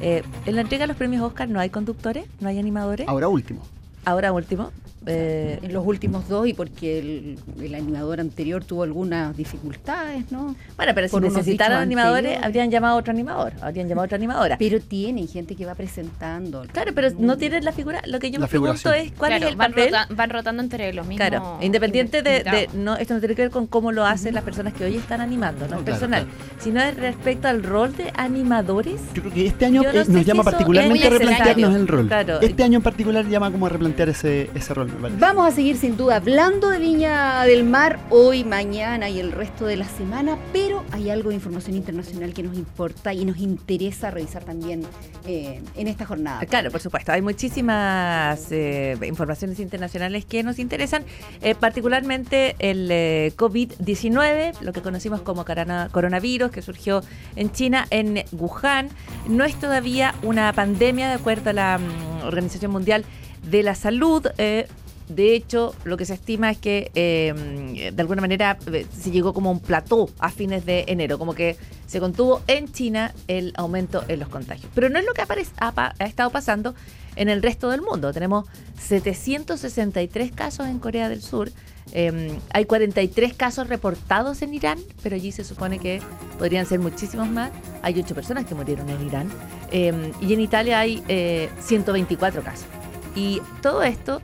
[0.00, 3.06] eh, en la entrega de los premios Oscar no hay conductores, no hay animadores.
[3.08, 3.62] Ahora último.
[4.04, 4.72] Ahora último,
[5.06, 10.54] eh, En los últimos dos y porque el, el animador anterior tuvo algunas dificultades, ¿no?
[10.76, 12.44] bueno, pero si Por necesitaran animadores, anteriores.
[12.46, 14.56] habrían llamado a otro animador, habrían llamado a otra animadora.
[14.58, 16.64] Pero tienen gente que va presentando.
[16.72, 18.02] Claro, pero no tienen la figura.
[18.06, 19.06] Lo que yo La me pregunto figuración.
[19.06, 19.84] es cuál Claro, es el van, papel.
[19.86, 21.28] rota- van rotando entre los mismos.
[21.28, 24.72] Claro, independiente de, no, esto no tiene que ver con cómo lo hacen las personas
[24.74, 26.26] que hoy están animando, no, No, es claro, personal,
[26.58, 29.00] sino es respecto al rol de animadores.
[29.14, 32.06] Yo creo que este año no eh, nos llama particularmente a replantearnos el rol.
[32.08, 32.40] Claro.
[32.40, 34.87] Este año en particular llama como a replantear ese, ese rol.
[35.18, 39.66] Vamos a seguir sin duda hablando de Viña del Mar hoy, mañana y el resto
[39.66, 44.10] de la semana, pero hay algo de información internacional que nos importa y nos interesa
[44.10, 44.82] revisar también
[45.26, 46.44] eh, en esta jornada.
[46.46, 51.04] Claro, por supuesto, hay muchísimas eh, informaciones internacionales que nos interesan,
[51.42, 57.02] eh, particularmente el eh, COVID-19, lo que conocimos como corona- coronavirus, que surgió
[57.36, 58.88] en China, en Wuhan.
[59.28, 63.04] No es todavía una pandemia, de acuerdo a la mm, Organización Mundial
[63.44, 64.26] de la Salud.
[64.38, 64.66] eh,
[65.08, 69.32] de hecho, lo que se estima es que eh, de alguna manera eh, se llegó
[69.32, 73.54] como a un plató a fines de enero, como que se contuvo en China el
[73.56, 74.70] aumento en los contagios.
[74.74, 76.74] Pero no es lo que ha, ha estado pasando
[77.16, 78.12] en el resto del mundo.
[78.12, 78.44] Tenemos
[78.78, 81.50] 763 casos en Corea del Sur.
[81.92, 86.02] eh, hay 43 casos reportados en Irán, pero allí se supone que
[86.38, 87.50] podrían ser muchísimos más.
[87.80, 89.30] Hay 8 personas que murieron en Irán.
[89.70, 92.66] eh, y en Italia hay eh, 124 casos.
[93.14, 94.20] Y todo esto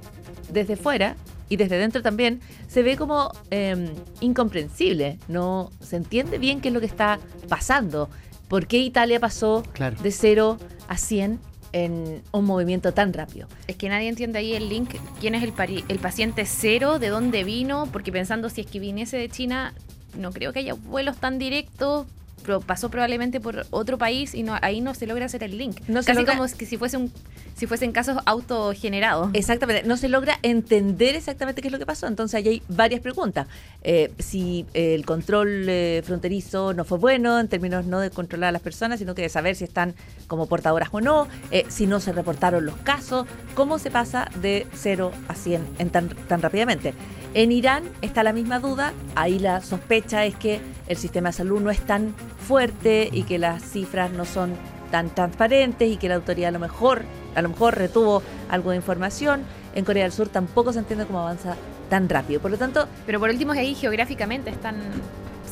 [0.51, 1.17] desde fuera
[1.49, 5.19] y desde dentro también se ve como eh, incomprensible.
[5.29, 7.19] No se entiende bien qué es lo que está
[7.49, 8.09] pasando.
[8.49, 9.97] ¿Por qué Italia pasó Claro.
[10.03, 11.41] de 0 a 100
[11.73, 13.49] en un movimiento tan rápido?
[13.67, 17.09] Es que nadie entiende ahí el link, quién es el, pari- el paciente cero, de
[17.09, 19.75] dónde vino, porque pensando si es que viniese de China,
[20.19, 22.07] no creo que haya vuelos tan directos,
[22.45, 25.81] pero pasó probablemente por otro país y no, ahí no se logra hacer el link.
[25.89, 27.13] No Casi logra- como que si fuese un,
[27.57, 29.31] si fuesen casos autogenerados.
[29.33, 32.07] Exactamente, no se logra entender exactamente qué es lo que pasó.
[32.07, 33.47] Entonces ahí hay varias preguntas.
[33.83, 38.49] Eh, si eh, el control eh, fronterizo no fue bueno, en términos no de controlar
[38.51, 39.95] a las personas, sino que de saber si están
[40.27, 44.67] como portadoras o no, eh, si no se reportaron los casos, cómo se pasa de
[44.75, 46.95] 0 a 100 en tan, tan rápidamente.
[47.35, 51.61] En Irán está la misma duda, ahí la sospecha es que el sistema de salud
[51.61, 52.15] no es tan
[52.47, 54.53] fuerte y que las cifras no son
[54.93, 57.03] tan transparentes y que la autoridad a lo mejor
[57.35, 59.43] a lo mejor retuvo algo de información.
[59.75, 61.57] En Corea del Sur tampoco se entiende cómo avanza
[61.91, 62.41] tan rápido.
[62.41, 64.77] Por lo tanto, Pero por último, ahí geográficamente están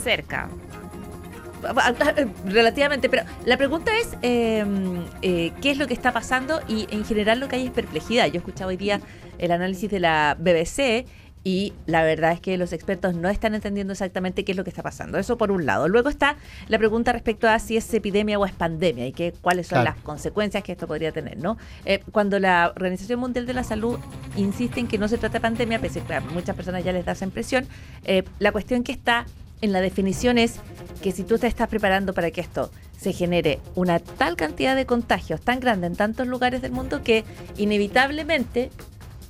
[0.01, 0.49] cerca.
[2.47, 4.65] relativamente, pero la pregunta es eh,
[5.23, 8.27] eh, qué es lo que está pasando y en general lo que hay es perplejidad.
[8.27, 9.01] Yo escuchaba hoy día
[9.39, 11.07] el análisis de la BBC
[11.45, 14.71] y la verdad es que los expertos no están entendiendo exactamente qué es lo que
[14.71, 15.19] está pasando.
[15.19, 15.89] Eso por un lado.
[15.89, 16.37] Luego está
[16.69, 19.97] la pregunta respecto a si es epidemia o es pandemia y qué, cuáles son Claro.
[19.97, 21.59] las consecuencias que esto podría tener, ¿no?
[21.85, 23.99] Eh, cuando la Organización Mundial de la Salud
[24.37, 26.93] insiste en que no se trata de pandemia, pese a que a muchas personas ya
[26.93, 27.67] les da esa impresión,
[28.05, 29.27] eh, la cuestión que está
[29.63, 30.57] en la definición es
[31.03, 34.87] que si tú te estás preparando para que esto se genere una tal cantidad de
[34.87, 37.25] contagios tan grande en tantos lugares del mundo que
[37.59, 38.71] inevitablemente,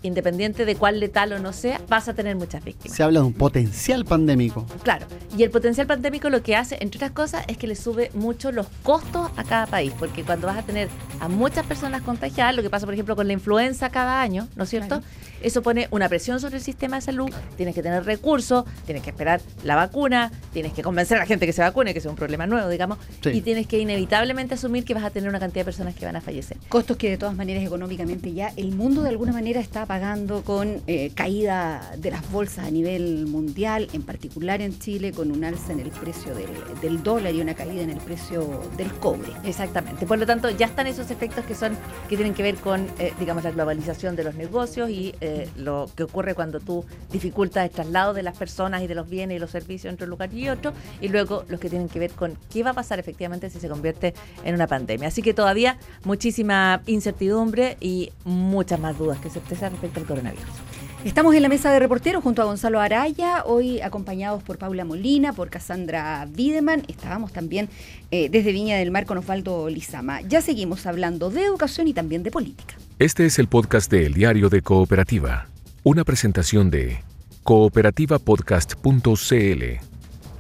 [0.03, 2.97] independiente de cuál letal o no sea, vas a tener muchas víctimas.
[2.97, 4.67] Se habla de un potencial pandémico.
[4.83, 8.11] Claro, y el potencial pandémico lo que hace, entre otras cosas, es que le sube
[8.15, 10.89] mucho los costos a cada país, porque cuando vas a tener
[11.21, 14.65] a muchas personas contagiadas, lo que pasa, por ejemplo, con la influenza cada año, ¿no
[14.65, 15.03] es cierto?
[15.43, 19.11] Eso pone una presión sobre el sistema de salud, tienes que tener recursos, tienes que
[19.11, 22.17] esperar la vacuna, tienes que convencer a la gente que se vacune, que es un
[22.17, 23.31] problema nuevo, digamos, Sí.
[23.31, 26.17] y tienes que inevitablemente asumir que vas a tener una cantidad de personas que van
[26.17, 26.57] a fallecer.
[26.69, 30.81] Costos que de todas maneras económicamente ya el mundo de alguna manera está pagando con
[30.87, 35.73] eh, caída de las bolsas a nivel mundial, en particular en Chile, con un alza
[35.73, 36.49] en el precio del,
[36.81, 39.31] del dólar y una caída en el precio del cobre.
[39.45, 40.07] Exactamente.
[40.07, 41.77] Por lo tanto, ya están esos efectos que son
[42.09, 45.89] que tienen que ver con, eh, digamos, la globalización de los negocios y eh, lo
[45.97, 49.39] que ocurre cuando tú dificultas el traslado de las personas y de los bienes y
[49.39, 52.37] los servicios entre un lugar y otro, y luego los que tienen que ver con
[52.51, 54.15] qué va a pasar efectivamente si se convierte
[54.45, 55.09] en una pandemia.
[55.09, 60.72] Así que todavía muchísima incertidumbre y muchas más dudas que certeza respecto al coronavirus.
[61.05, 65.33] Estamos en la mesa de reporteros junto a Gonzalo Araya, hoy acompañados por Paula Molina,
[65.33, 66.85] por Cassandra Wiedemann.
[66.87, 67.69] Estábamos también
[68.13, 70.21] eh, desde Viña del Mar con Osvaldo Lizama.
[70.21, 72.77] Ya seguimos hablando de educación y también de política.
[73.01, 75.49] Este es el podcast de El Diario de Cooperativa,
[75.83, 77.03] una presentación de
[77.43, 79.92] cooperativapodcast.cl.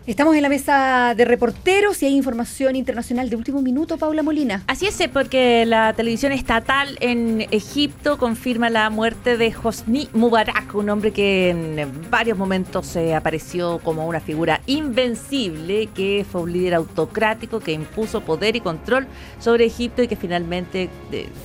[0.05, 4.65] Estamos en la mesa de reporteros y hay información internacional de último minuto, Paula Molina.
[4.67, 10.75] Así es, eh, porque la televisión estatal en Egipto confirma la muerte de Hosni Mubarak,
[10.75, 16.53] un hombre que en varios momentos se apareció como una figura invencible, que fue un
[16.53, 19.07] líder autocrático que impuso poder y control
[19.39, 20.91] sobre Egipto y que finalmente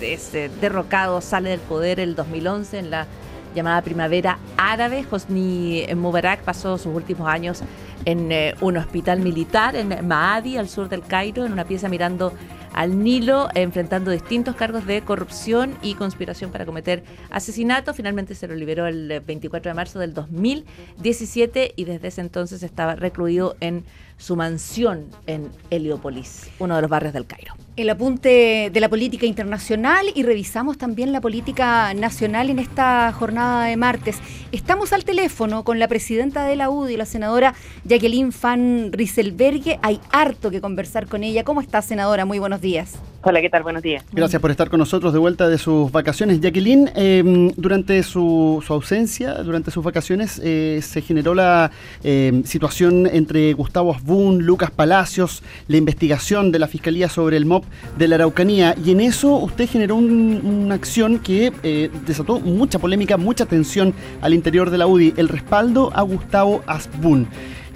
[0.01, 3.05] ese derrocado sale del poder el 2011 en la
[3.53, 5.05] llamada primavera árabe.
[5.09, 7.61] Hosni Mubarak pasó sus últimos años
[8.05, 12.33] en eh, un hospital militar en Maadi, al sur del Cairo, en una pieza mirando
[12.73, 17.93] al Nilo, enfrentando distintos cargos de corrupción y conspiración para cometer asesinato.
[17.93, 22.63] Finalmente se lo liberó el eh, 24 de marzo del 2017 y desde ese entonces
[22.63, 23.83] estaba recluido en
[24.17, 27.66] su mansión en Heliópolis, uno de los barrios del Cairo.
[27.77, 33.65] El apunte de la política internacional y revisamos también la política nacional en esta jornada
[33.65, 34.17] de martes.
[34.51, 37.53] Estamos al teléfono con la presidenta de la UDI, la senadora
[37.85, 39.77] Jacqueline Van Rieselberghe.
[39.83, 41.43] Hay harto que conversar con ella.
[41.43, 42.25] ¿Cómo está, senadora?
[42.25, 42.97] Muy buenos días.
[43.21, 43.61] Hola, ¿qué tal?
[43.61, 44.05] Buenos días.
[44.11, 46.39] Gracias por estar con nosotros de vuelta de sus vacaciones.
[46.39, 51.69] Jacqueline, eh, durante su, su ausencia, durante sus vacaciones, eh, se generó la
[52.03, 57.65] eh, situación entre Gustavo Asbun, Lucas Palacios, la investigación de la Fiscalía sobre el MOP
[57.97, 58.75] de la Araucanía.
[58.83, 63.93] Y en eso usted generó un- una acción que eh, desató mucha polémica, mucha tensión
[64.21, 67.27] al interior de la UDI, el respaldo a Gustavo Asbun.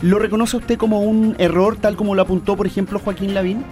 [0.01, 3.63] ¿Lo reconoce usted como un error, tal como lo apuntó, por ejemplo, Joaquín Lavín?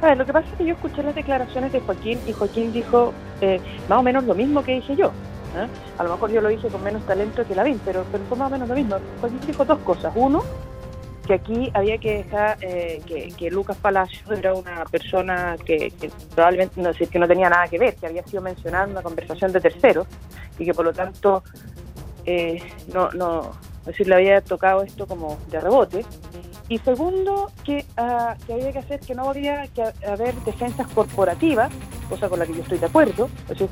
[0.00, 2.72] A ver, lo que pasa es que yo escuché las declaraciones de Joaquín y Joaquín
[2.72, 5.08] dijo eh, más o menos lo mismo que dije yo.
[5.56, 5.66] ¿eh?
[5.98, 8.48] A lo mejor yo lo hice con menos talento que Lavín, pero, pero fue más
[8.48, 8.96] o menos lo mismo.
[9.20, 10.12] Joaquín dijo dos cosas.
[10.16, 10.42] Uno,
[11.26, 16.10] que aquí había que dejar eh, que, que Lucas Palacios era una persona que, que
[16.34, 19.52] probablemente no, que no tenía nada que ver, que había sido mencionada en una conversación
[19.52, 20.06] de terceros
[20.58, 21.42] y que por lo tanto
[22.24, 23.52] eh, no, no,
[23.86, 26.04] es le había tocado esto como de rebote.
[26.68, 31.70] Y segundo, que, ah, que había que hacer que no había que haber defensas corporativas,
[32.08, 33.28] cosa con la que yo estoy de acuerdo.
[33.42, 33.68] Es decir,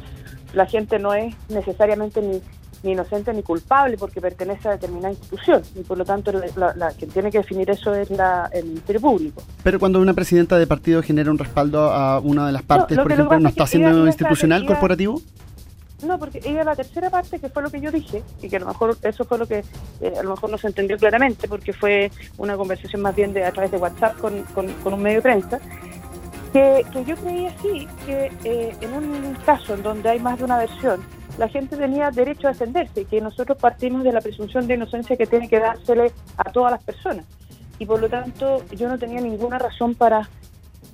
[0.52, 2.42] la gente no es necesariamente ni,
[2.82, 7.10] ni inocente ni culpable porque pertenece a determinada institución y por lo tanto la, quien
[7.10, 9.42] tiene que definir eso es la, el Ministerio Público.
[9.62, 13.12] Pero cuando una presidenta de partido genera un respaldo a una de las partes, por
[13.12, 15.20] ejemplo, ¿no está siendo ella- ella institucional, ella- corporativo?
[16.02, 18.56] No, porque iba a la tercera parte, que fue lo que yo dije, y que
[18.56, 19.62] a lo mejor eso fue lo que
[20.00, 23.44] eh, a lo mejor no se entendió claramente, porque fue una conversación más bien de,
[23.44, 25.58] a través de WhatsApp con, con- con un medio de prensa,
[26.54, 30.44] que, que yo creía sí, que eh, en un caso en donde hay más de
[30.44, 31.00] una versión,
[31.40, 35.16] la gente tenía derecho a defenderse y que nosotros partimos de la presunción de inocencia
[35.16, 37.24] que tiene que dársele a todas las personas.
[37.78, 40.28] Y por lo tanto, yo no tenía ninguna razón para,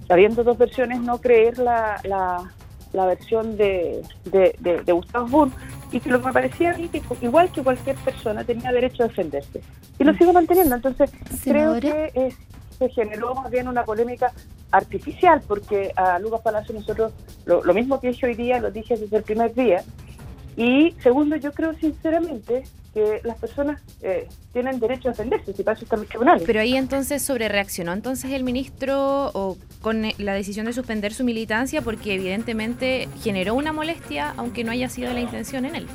[0.08, 2.48] habiendo dos versiones, no creer la, la,
[2.92, 5.52] la versión de, de, de- de Gustavo Bull
[5.90, 9.02] y que lo que me parecía a mí que igual que cualquier persona tenía derecho
[9.02, 9.60] a defenderse.
[9.98, 10.76] Y lo sigo manteniendo.
[10.76, 11.10] Entonces,
[11.42, 12.34] creo que es,
[12.78, 14.30] se generó más bien una polémica
[14.70, 17.12] artificial, porque a Lucas Palacio nosotros,
[17.46, 19.82] lo, lo mismo que dije hoy día, lo dije desde el primer día.
[20.56, 22.62] Y segundo, yo creo sinceramente
[22.94, 26.44] que las personas eh, tienen derecho a defenderse, si para eso están los tribunales.
[26.46, 31.12] Pero ahí entonces sobre reaccionó entonces el ministro o con eh, la decisión de suspender
[31.12, 35.86] su militancia porque evidentemente generó una molestia aunque no haya sido la intención en él.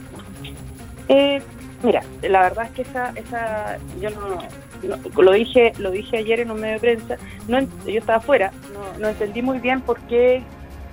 [1.10, 1.42] Eh,
[1.82, 4.38] mira, la verdad es que esa, esa yo no,
[4.84, 8.52] no- lo dije, lo dije ayer en un medio de prensa, no, yo estaba afuera,
[8.74, 10.44] no, no entendí muy bien por qué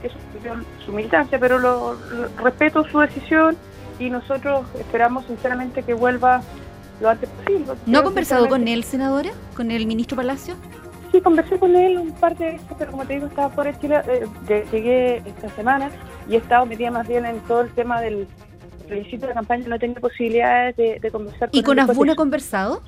[0.03, 3.57] que suspendió su militancia, pero lo, lo- respeto su decisión
[3.99, 6.41] y nosotros esperamos sinceramente que vuelva
[7.01, 7.67] lo antes posible.
[7.87, 9.31] ¿No ha conversado con él, senadora?
[9.57, 10.55] ¿Con el ministro Palacio?
[11.13, 13.79] Sí, conversé con él un par de veces, pero como te digo, estaba fuera de
[13.81, 15.91] Chile, eh, de- llegué esta semana
[16.29, 18.27] y he estado metida más bien en todo el tema del
[18.87, 22.83] plebiscito de campaña, no tengo posibilidades de, de conversar ¿Y él con Asbun ha conversado?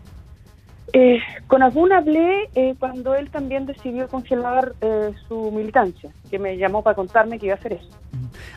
[0.93, 6.57] Eh, con Asbun hablé eh, cuando él también decidió congelar eh, su militancia, que me
[6.57, 7.89] llamó para contarme que iba a hacer eso.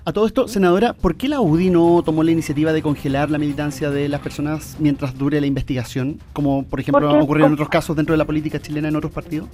[0.05, 3.37] A todo esto, senadora, ¿por qué la UDI no tomó la iniciativa de congelar la
[3.37, 6.19] militancia de las personas mientras dure la investigación?
[6.33, 8.95] Como, por ejemplo, Porque- ha ocurrido en otros casos dentro de la política chilena en
[8.95, 9.47] otros partidos.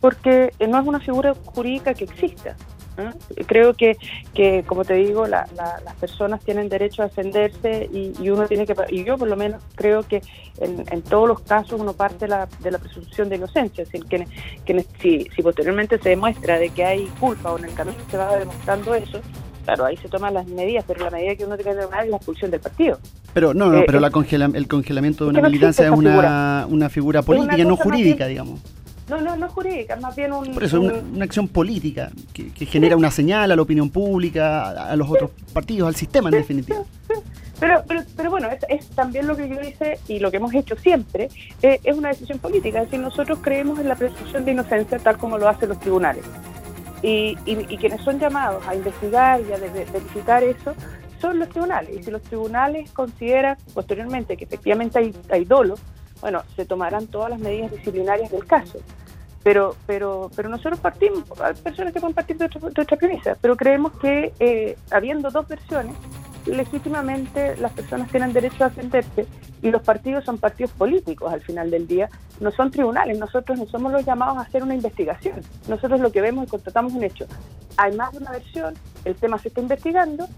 [0.00, 2.56] porque eh, no es una figura jurídica que exista.
[2.98, 3.44] ¿Eh?
[3.46, 3.96] Creo que,
[4.34, 8.46] que, como te digo, la- la- las personas tienen derecho a defenderse y, y uno
[8.46, 10.22] tiene que, y yo por lo menos creo que
[10.60, 14.06] en, en todos los casos uno parte la- de la presunción de inocencia, es decir,
[14.08, 14.26] que,
[14.64, 18.16] que si, si posteriormente se demuestra de que hay culpa o en el camino se
[18.16, 19.20] va demostrando eso,
[19.64, 22.10] claro, ahí se toman las medidas, pero la medida que uno tiene que tomar es
[22.10, 22.98] la expulsión del partido.
[23.34, 25.90] Pero no, no, Eh, pero eh, la congela- el congelamiento de una no militancia es
[25.92, 28.60] una, una figura una política, no jurídica, bien- digamos.
[29.08, 30.52] No, no, no jurídica, más bien un...
[30.54, 33.88] Por eso, un- una, una acción política que, que genera una señal a la opinión
[33.90, 36.82] pública, a, a los otros partidos, al sistema en definitiva.
[37.60, 40.54] Pero, pero, pero bueno, es, es también lo que yo hice y lo que hemos
[40.54, 41.28] hecho siempre,
[41.62, 42.78] eh, es una decisión política.
[42.82, 46.24] Es decir, nosotros creemos en la presunción de inocencia tal como lo hacen los tribunales.
[47.02, 50.74] Y, y, y quienes son llamados a investigar y a verificar eso
[51.20, 51.96] son los tribunales.
[51.98, 55.74] Y si los tribunales consideran posteriormente que efectivamente hay, hay dolo,
[56.20, 58.78] bueno, se tomarán todas las medidas disciplinarias del caso.
[59.42, 63.36] Pero, pero, pero nosotros partimos, hay personas que pueden partir de otra, de otra premisa,
[63.40, 65.94] pero creemos que eh, habiendo dos versiones,
[66.46, 69.26] legítimamente las personas tienen derecho a defenderse
[69.62, 72.08] y los partidos son partidos políticos al final del día,
[72.40, 76.20] no son tribunales, nosotros no somos los llamados a hacer una investigación, nosotros lo que
[76.20, 77.26] vemos y constatamos un hecho.
[77.76, 80.28] Hay más de una versión, el tema se está investigando,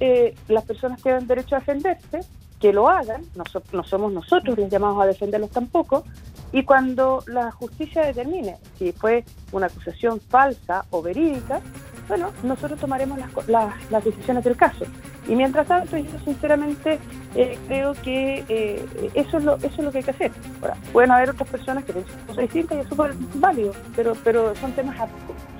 [0.00, 2.20] eh, las personas tienen derecho a defenderse,
[2.62, 6.04] que lo hagan, no, no somos nosotros los llamados a defenderlos tampoco,
[6.52, 11.60] y cuando la justicia determine si fue una acusación falsa o verídica,
[12.06, 14.84] bueno, nosotros tomaremos las, las, las decisiones del caso.
[15.26, 17.00] Y mientras tanto, yo sinceramente
[17.34, 20.30] eh, creo que eh, eso, es lo, eso es lo que hay que hacer.
[20.60, 24.54] Ahora, pueden haber otras personas que piensan cosas distintas y es súper válido, pero, pero
[24.56, 24.96] son temas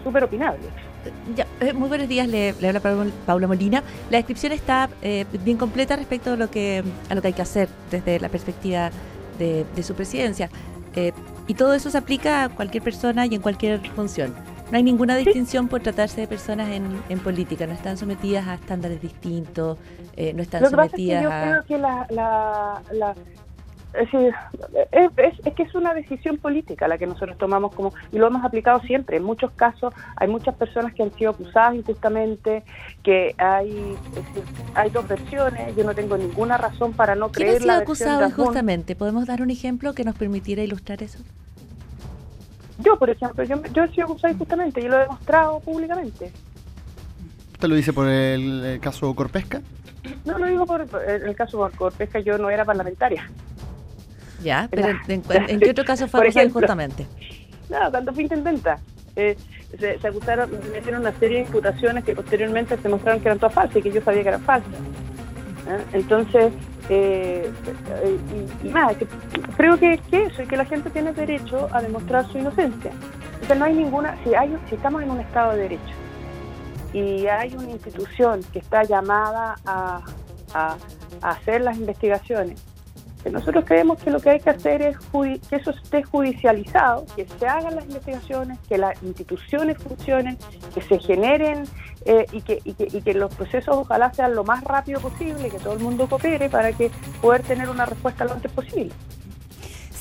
[0.05, 0.71] súper opinables.
[1.37, 3.83] Ya, eh, muy buenos días, le, le habla Paula- Molina.
[4.11, 7.43] La descripción está eh, bien completa respecto a lo que a lo que hay que
[7.43, 8.91] hacer desde la perspectiva
[9.39, 10.51] de, de su presidencia.
[10.95, 11.13] Eh,
[11.49, 14.35] y todo eso se aplica a cualquier persona y en cualquier función.
[14.71, 17.67] No hay ninguna distinción por tratarse de personas en, en política.
[17.67, 19.77] No están sometidas a estándares distintos,
[20.17, 21.43] eh, no están sometidas yo a...
[21.43, 22.07] creo que la...
[22.11, 23.15] la, la-
[23.95, 28.81] es, que es una decisión política la que nosotros tomamos como y lo hemos aplicado
[28.81, 29.19] siempre.
[29.19, 32.63] En muchos casos hay muchas personas que han sido acusadas injustamente,
[33.03, 33.71] que hay
[34.15, 35.77] decir, hay dos versiones.
[35.77, 38.97] Yo no tengo ninguna razón para no ¿Quién ha creer sido la acusado injustamente?
[38.97, 41.19] ¿Podemos dar un ejemplo que nos permitiera ilustrar eso?
[42.79, 46.33] Yo, por ejemplo, yo, yo he sido acusada injustamente y lo he demostrado públicamente.
[47.53, 49.63] ¿Usted lo dice por el, caso Corpesca?
[50.25, 53.31] No lo digo por, el caso Corpesca, yo no era parlamentaria.
[54.43, 55.47] Ya, pero en, en- Claro.
[55.49, 56.61] ¿en qué otro caso fue ejemplo.
[56.61, 57.07] injustamente?
[57.71, 58.79] No, cuando fui intendenta.
[59.17, 59.37] Eh,
[59.79, 63.39] se, se acusaron, me metieron una serie de imputaciones que posteriormente se mostraron que eran
[63.39, 64.73] todas falsas y que yo sabía que eran falsas.
[64.73, 65.85] ¿eh?
[65.93, 66.53] Entonces,
[66.89, 67.51] eh,
[68.03, 68.19] eh,
[68.65, 69.07] y, y nada, que-
[69.57, 72.91] creo que, que eso, y que la gente tiene derecho a demostrar su inocencia.
[73.35, 75.95] Entonces, no hay ninguna, si, hay, si estamos en un Estado de Derecho
[76.95, 80.01] y hay una institución que está llamada a,
[80.55, 80.77] a-
[81.23, 82.63] a hacer las investigaciones,
[83.31, 87.47] nosotros creemos que lo que hay que hacer es que eso esté judicializado, que se
[87.47, 90.37] hagan las investigaciones, que las instituciones funcionen,
[90.75, 91.65] que se generen
[92.05, 95.49] eh, y, que, y, que, y que los procesos ojalá sean lo más rápido posible,
[95.51, 98.93] que todo el mundo coopere para que poder tener una respuesta lo antes posible.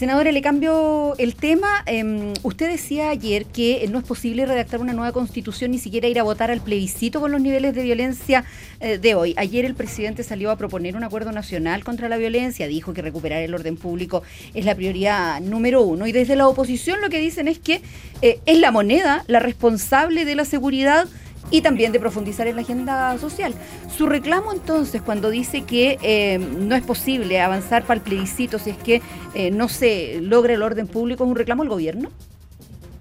[0.02, 1.84] Senadora, le cambio el tema.
[1.86, 6.20] Em, usted decía ayer que no es posible redactar una nueva constitución ni siquiera ir
[6.20, 8.44] a votar al plebiscito con los niveles de violencia
[8.80, 9.36] eh, de hoy.
[9.38, 13.44] Ayer el presidente salió a proponer un acuerdo nacional contra la violencia, dijo que recuperar
[13.44, 14.24] el orden público
[14.56, 16.08] es la prioridad número uno.
[16.08, 17.84] Y desde la oposición lo que dicen es que
[18.24, 21.08] eh, es la moneda la responsable de la seguridad
[21.50, 23.54] y también de profundizar en la agenda social.
[23.90, 28.72] Su reclamo entonces, cuando dice que eh, no es posible avanzar para el plebiscito si
[28.72, 29.02] es que
[29.34, 32.10] eh, no se logra el orden público, ¿es un reclamo al gobierno?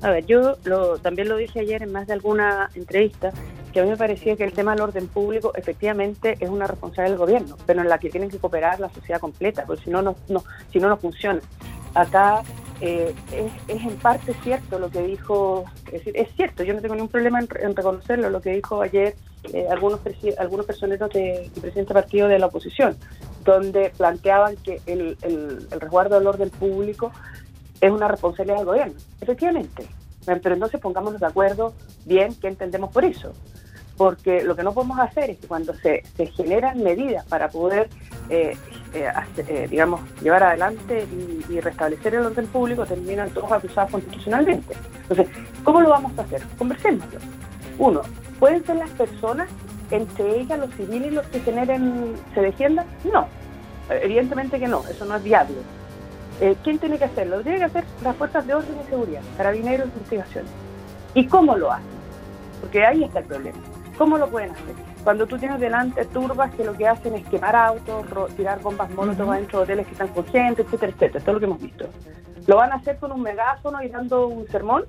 [0.03, 3.33] A ver, yo lo, también lo dije ayer en más de alguna entrevista,
[3.73, 7.17] que a mí me parecía que el tema del orden público efectivamente es una responsabilidad
[7.17, 10.03] del gobierno, pero en la que tienen que cooperar la sociedad completa, porque si no,
[10.03, 11.41] no, no si no, no funciona.
[11.95, 12.43] Acá
[12.81, 13.15] eh,
[13.69, 17.41] es, en parte cierto lo que dijo, es es cierto, yo no tengo ningún problema
[17.41, 19.15] en, reconocerlo, lo que dijo ayer
[19.53, 20.01] eh, algunos,
[20.39, 22.97] algunos personeros del presidente partido de la oposición,
[23.45, 27.13] donde planteaban que el, el, el resguardo del orden público
[27.81, 28.95] es una responsabilidad del gobierno.
[29.21, 29.87] Efectivamente,
[30.25, 31.73] pero entonces pongámonos de acuerdo
[32.05, 33.33] bien qué entendemos por eso.
[34.01, 36.03] Porque lo que no podemos hacer es que cuando se,
[36.35, 37.91] generan medidas para poder
[38.31, 38.57] eh,
[38.95, 41.07] eh, eh, digamos, llevar adelante
[41.51, 44.75] y, restablecer el orden público, terminan todos acusados constitucionalmente.
[45.03, 45.29] Entonces,
[45.65, 46.41] ¿cómo lo vamos a hacer?
[46.57, 47.19] Conversémoslo.
[47.77, 48.01] Uno,
[48.39, 49.51] ¿pueden ser las personas,
[49.91, 52.87] entre ellas los civiles, los que generen, se defiendan?
[53.05, 53.29] No,
[53.91, 55.57] evidentemente que no, eso no es viable.
[56.65, 57.37] ¿Quién tiene que hacerlo?
[57.37, 60.47] Lo tienen que hacer las fuerzas de orden y seguridad, carabineros de investigación.
[61.13, 62.01] ¿Y cómo lo hacen?
[62.63, 63.59] Porque ahí está el problema.
[64.01, 64.75] ¿Cómo lo pueden hacer?
[65.05, 69.33] Cuando tú tienes delante turbas que lo que hacen es quemar autos, tirar bombas molotov
[69.33, 71.19] dentro de hoteles que están con gente, etcétera, etcétera.
[71.19, 71.85] Esto es lo que hemos visto.
[72.47, 74.87] ¿Lo van a hacer con un megáfono y dando un sermón?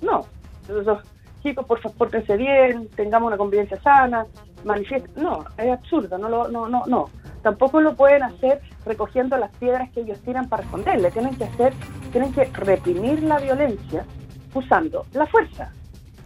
[0.00, 0.24] No.
[0.66, 1.06] Entonces,
[1.42, 4.24] chicos, por favor, pórtense bien, tengamos una convivencia sana,
[4.64, 5.22] manifiesten.
[5.22, 7.10] No, es absurdo, no, lo, no, no, no.
[7.42, 11.10] Tampoco lo pueden hacer recogiendo las piedras que ellos tiran para responderle.
[11.10, 11.74] Tienen que hacer,
[12.12, 14.06] tienen que reprimir la violencia
[14.54, 15.70] usando la fuerza.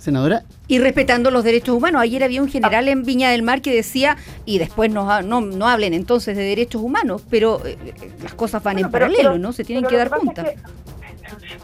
[0.03, 0.42] Senadora.
[0.66, 2.03] Y respetando los derechos humanos.
[2.03, 5.68] Ayer había un general en Viña del Mar que decía, y después no, no, no
[5.68, 7.78] hablen entonces de derechos humanos, pero eh,
[8.20, 9.53] las cosas van en paralelo, ¿no?
[9.53, 10.44] Se tienen que dar cuenta.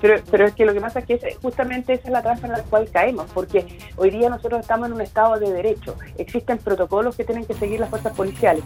[0.01, 2.53] pero, pero es que lo que pasa es que justamente esa es la trampa en
[2.53, 3.67] la cual caemos, porque
[3.97, 5.97] hoy día nosotros estamos en un estado de derecho.
[6.17, 8.63] Existen protocolos que tienen que seguir las fuerzas policiales.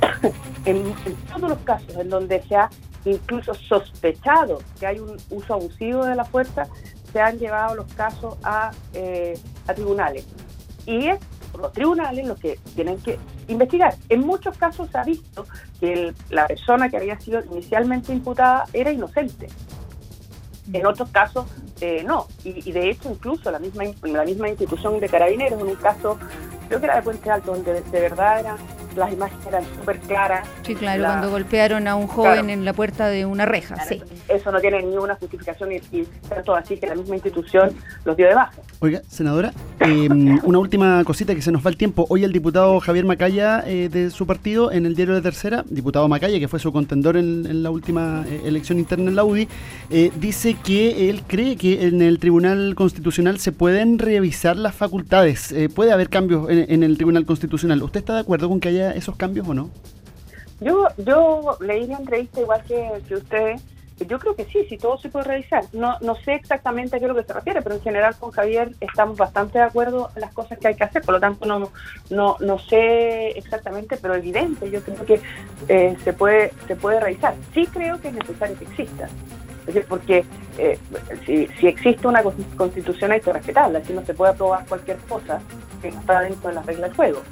[0.64, 2.70] en, en todos los casos en donde se ha
[3.04, 6.68] incluso sospechado que hay un uso abusivo de la fuerza,
[7.12, 10.26] se han llevado los casos a, eh, a tribunales.
[10.86, 11.20] Y es
[11.58, 13.94] los tribunales los que tienen que investigar.
[14.08, 15.46] En muchos casos se ha visto
[15.80, 19.48] que la persona que había sido inicialmente imputada era inocente.
[20.72, 21.46] En otros casos,
[21.82, 22.28] eh, no.
[22.44, 26.16] Y, de hecho, incluso la misma, la misma institución de carabineros, en un caso,
[26.68, 28.56] creo que era de Puente Alto, donde de verdad era
[28.96, 30.48] las imágenes eran súper claras.
[30.62, 34.00] Sí, claro, cuando golpearon a un joven en la puerta de una reja, sí.
[34.28, 37.70] Eso no tiene ninguna justificación y, y tanto así que la misma institución
[38.04, 38.52] los dio de baja.
[38.80, 42.04] Oiga, senadora, em, una última cosita que se nos va el tiempo.
[42.08, 46.08] Hoy el diputado Javier Macaya eh, de su partido en el diario de Tercera, diputado
[46.08, 49.48] Macaya, que fue su contendor en, la última eh, elección interna en la UDI,
[49.90, 55.54] eh, dice que él cree que en el Tribunal Constitucional se pueden revisar las facultades.
[55.74, 57.82] puede haber cambios en, el Tribunal Constitucional.
[57.82, 59.70] ¿Usted está de acuerdo con que haya esos cambios o no?
[60.60, 63.56] Yo, yo leí la entrevista igual que, que usted.
[64.06, 65.64] Yo creo que sí, sí, todo se puede revisar.
[65.72, 68.30] No, no sé exactamente a qué es lo que se refiere, pero en general con
[68.30, 71.02] Javier estamos bastante de acuerdo en las cosas que hay que hacer.
[71.02, 71.70] Por lo tanto, no,
[72.10, 75.20] no, no sé exactamente, pero evidente, yo creo que
[75.68, 77.34] eh, se, puede, se puede revisar.
[77.54, 79.08] Sí creo que es necesario que exista.
[79.62, 80.24] Es decir, porque
[80.58, 80.78] eh,
[81.24, 82.22] si, si, existe una
[82.56, 85.40] constitución hay que respetarla, si no se puede aprobar cualquier cosa
[85.80, 87.22] que no está dentro de las reglas del juego.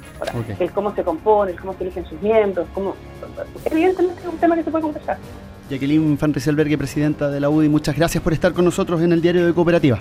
[0.59, 2.95] El cómo se compone, el cómo se eligen sus miembros, cómo...
[3.65, 5.17] evidentemente es un tema que se puede conversar.
[5.69, 6.33] Jacqueline Van
[6.77, 9.99] presidenta de la UDI, muchas gracias por estar con nosotros en el Diario de Cooperativa.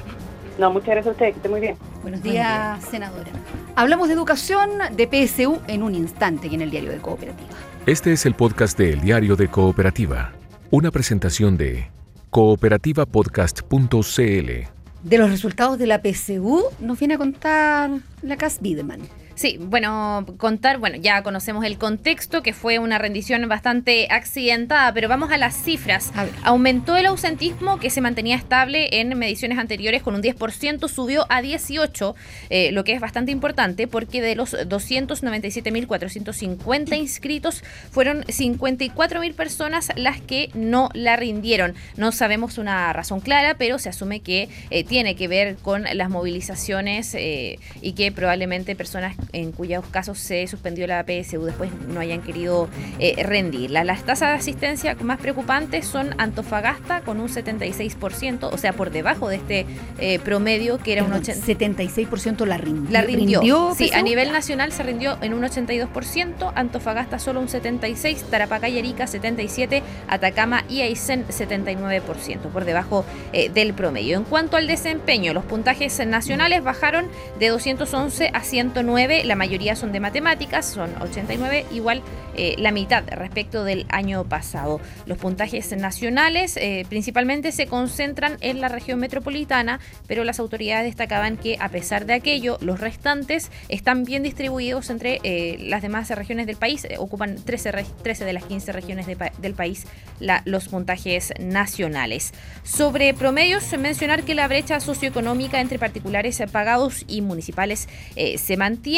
[0.59, 1.77] No, muchas gracias a usted, que esté muy bien.
[2.03, 3.31] Buenos días, senadora.
[3.77, 7.49] Hablamos de educación de PSU en un instante aquí en el Diario de Cooperativa.
[7.87, 10.33] Este es el podcast de El Diario de Cooperativa,
[10.71, 11.91] una presentación de
[12.31, 14.81] cooperativapodcast.cl.
[15.03, 17.91] De los resultados de la PSU nos viene a contar
[18.23, 19.01] la Cas Bideman.
[19.41, 25.09] Sí, bueno, contar, bueno, ya conocemos el contexto, que fue una rendición bastante accidentada, pero
[25.09, 26.13] vamos a las cifras.
[26.43, 31.41] Aumentó el ausentismo que se mantenía estable en mediciones anteriores con un 10%, subió a
[31.41, 32.15] 18,
[32.51, 40.21] eh, lo que es bastante importante porque de los 297.450 inscritos fueron 54.000 personas las
[40.21, 41.75] que no la rindieron.
[41.97, 46.11] No sabemos una razón clara, pero se asume que eh, tiene que ver con las
[46.11, 52.01] movilizaciones eh, y que probablemente personas en cuyos casos se suspendió la PSU, después no
[52.01, 52.69] hayan querido
[52.99, 53.85] eh, rendirla.
[53.85, 59.29] Las tasas de asistencia más preocupantes son Antofagasta con un 76%, o sea, por debajo
[59.29, 59.67] de este
[59.99, 62.91] eh, promedio que era un 80, 76% la rindió.
[62.91, 63.75] la rindió.
[63.77, 68.79] sí, a nivel nacional se rindió en un 82%, Antofagasta solo un 76%, Tarapacá y
[68.79, 74.17] Arica 77%, Atacama y Aysén 79%, por debajo eh, del promedio.
[74.17, 77.07] En cuanto al desempeño, los puntajes nacionales bajaron
[77.39, 82.03] de 211 a 109, la mayoría son de matemáticas, son 89, igual
[82.37, 84.81] eh, la mitad respecto del año pasado.
[85.07, 91.37] Los puntajes nacionales eh, principalmente se concentran en la región metropolitana, pero las autoridades destacaban
[91.37, 96.47] que a pesar de aquello, los restantes están bien distribuidos entre eh, las demás regiones
[96.47, 99.87] del país, ocupan 13, re- 13 de las 15 regiones del país
[100.21, 102.33] la- los puntajes nacionales.
[102.65, 107.89] Sobre promedios, mencionar que la brecha socioeconómica entre particulares pagados y municipales
[108.37, 108.57] se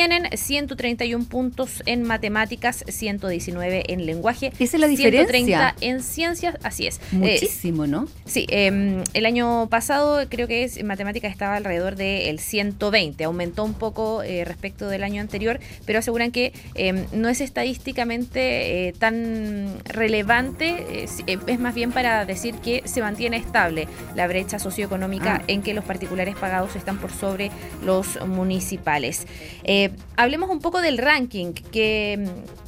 [0.09, 5.75] mantienen, 131 puntos en matemáticas, 119 en lenguaje, Esa es la diferencia.
[5.77, 6.97] 130 en ciencias, así es.
[7.13, 8.09] Eh, Muchísimo, ¿no?
[8.25, 13.65] Sí, eh, el año pasado creo que es, en matemáticas estaba alrededor del 120, aumentó
[13.65, 18.93] un poco eh, respecto del año anterior, pero aseguran que eh, no es estadísticamente eh,
[18.93, 25.43] tan relevante, es más bien para decir que se mantiene estable la brecha socioeconómica Ah.
[25.47, 27.51] en que los particulares pagados están por sobre
[27.85, 29.27] los municipales.
[29.65, 32.19] Eh, hablemos un poco del ranking que...
[32.19, 32.63] mm,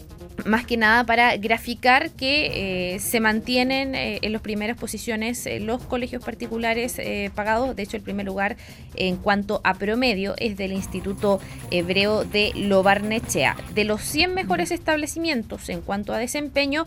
[0.44, 5.60] más que nada para graficar que eh, se mantienen eh, en las primeras posiciones eh,
[5.60, 7.00] los colegios particulares
[7.34, 7.74] pagados.
[7.76, 8.56] De hecho, el primer lugar
[8.94, 13.56] en cuanto a promedio es del Instituto Hebreo de Lobarnechea.
[13.74, 16.86] De los 100 mejores establecimientos en cuanto a desempeño,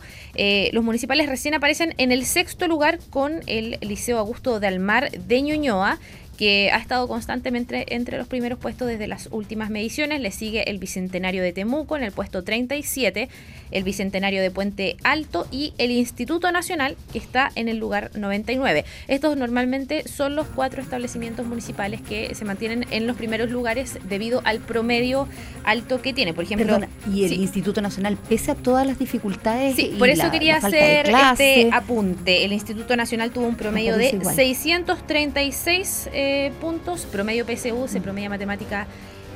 [0.72, 5.42] los municipales recién aparecen en el sexto lugar con el Liceo Augusto de Almar de
[5.42, 5.98] Ñuñoa
[6.38, 10.20] que ha estado constantemente entre los primeros puestos desde las últimas mediciones.
[10.20, 13.28] Le sigue el Bicentenario de Temuco en el puesto 37,
[13.72, 18.84] el Bicentenario de Puente Alto y el Instituto Nacional, que está en el lugar 99.
[19.08, 24.40] Estos normalmente son los cuatro establecimientos municipales que se mantienen en los primeros lugares debido
[24.44, 25.26] al promedio
[25.64, 26.34] alto que tiene.
[26.34, 27.34] Por ejemplo, Perdona, y el sí.
[27.34, 29.74] Instituto Nacional, pese a todas las dificultades.
[29.74, 32.44] Sí, y por eso la- quería la hacer clase, este apunte.
[32.44, 34.36] El Instituto Nacional tuvo un promedio de igual.
[34.36, 36.27] 636 eh,
[36.60, 38.86] puntos, promedio PSU, se promedia matemática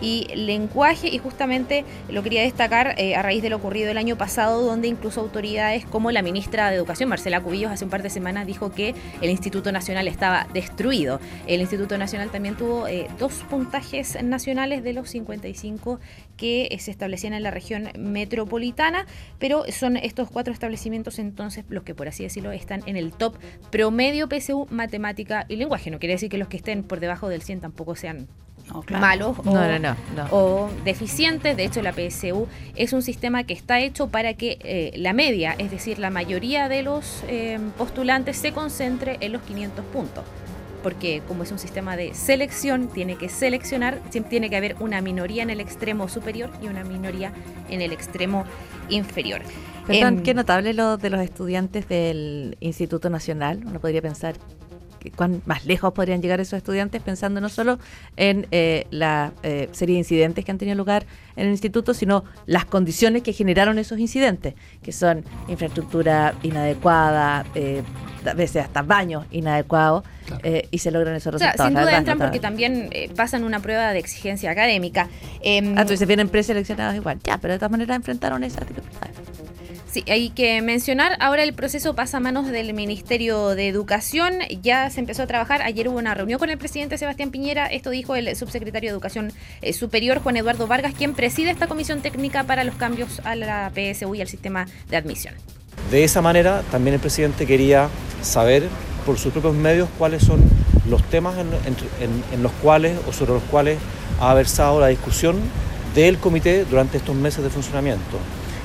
[0.03, 4.19] y lenguaje, y justamente lo quería destacar eh, a raíz de lo ocurrido el año
[4.19, 8.11] pasado, donde incluso autoridades como la ministra de Educación, Marcela Cubillos, hace un par de
[8.11, 11.21] semanas dijo que el Instituto Nacional estaba destruido.
[11.47, 16.01] El Instituto Nacional también tuvo eh, dos puntajes nacionales de los 55
[16.37, 19.07] que eh, se establecían en la región metropolitana,
[19.39, 23.37] pero son estos cuatro establecimientos entonces los que por así decirlo están en el top
[23.71, 25.91] promedio PSU, matemática y lenguaje.
[25.91, 28.29] No quiere decir que los que estén por debajo del 100 tampoco sean
[28.69, 29.01] No, claro.
[29.01, 29.39] malos
[30.31, 31.57] o, No, deficientes.
[31.57, 32.47] De hecho, la PSU
[32.77, 36.69] es un sistema que está hecho para que eh, la media, es decir, la mayoría
[36.69, 40.25] de los eh, postulantes se concentre en los 500 puntos.
[40.83, 45.45] Porque como es un sistema de selección, tiene que seleccionar, tiene que haber una minoría
[45.45, 47.33] en el extremo superior y una minoría
[47.69, 48.45] en el extremo
[48.89, 49.43] inferior.
[49.87, 53.61] Perdón, Em, qué notable lo de los estudiantes del Instituto Nacional.
[53.67, 54.37] Uno podría pensar
[55.11, 57.79] cuán más lejos podrían llegar esos estudiantes pensando no solo
[58.17, 61.05] en eh, la eh, serie de incidentes que han tenido lugar
[61.37, 67.83] en el instituto, sino las condiciones que generaron esos incidentes, que son infraestructura inadecuada, eh,
[68.27, 70.05] a veces hasta baños inadecuados,
[70.43, 71.69] eh, y se logran esos o sea, resultados.
[71.69, 75.09] sin duda verdad, entran porque también eh, pasan una prueba de exigencia académica.
[75.43, 77.19] Em, Ah, dices, vienen preseleccionados igual.
[77.25, 79.09] Ya, pero de todas maneras enfrentaron esa dificultad.
[79.93, 84.32] Sí, hay que mencionar, ahora el proceso pasa a manos del Ministerio de Educación,
[84.62, 87.90] ya se empezó a trabajar, ayer hubo una reunión con el presidente Sebastián Piñera, esto
[87.90, 92.45] dijo el subsecretario de Educación eh, Superior, Juan Eduardo Vargas, quien preside esta comisión técnica
[92.45, 95.34] para los cambios a la PSU y al sistema de admisión.
[95.90, 97.90] De esa manera, también el presidente quería
[98.22, 98.62] saber
[99.05, 100.40] por sus propios medios cuáles son
[100.88, 101.49] los temas en,
[102.32, 103.76] en- los cuales o sobre los cuales
[104.20, 105.36] ha versado la discusión
[105.95, 108.16] del comité durante estos meses de funcionamiento.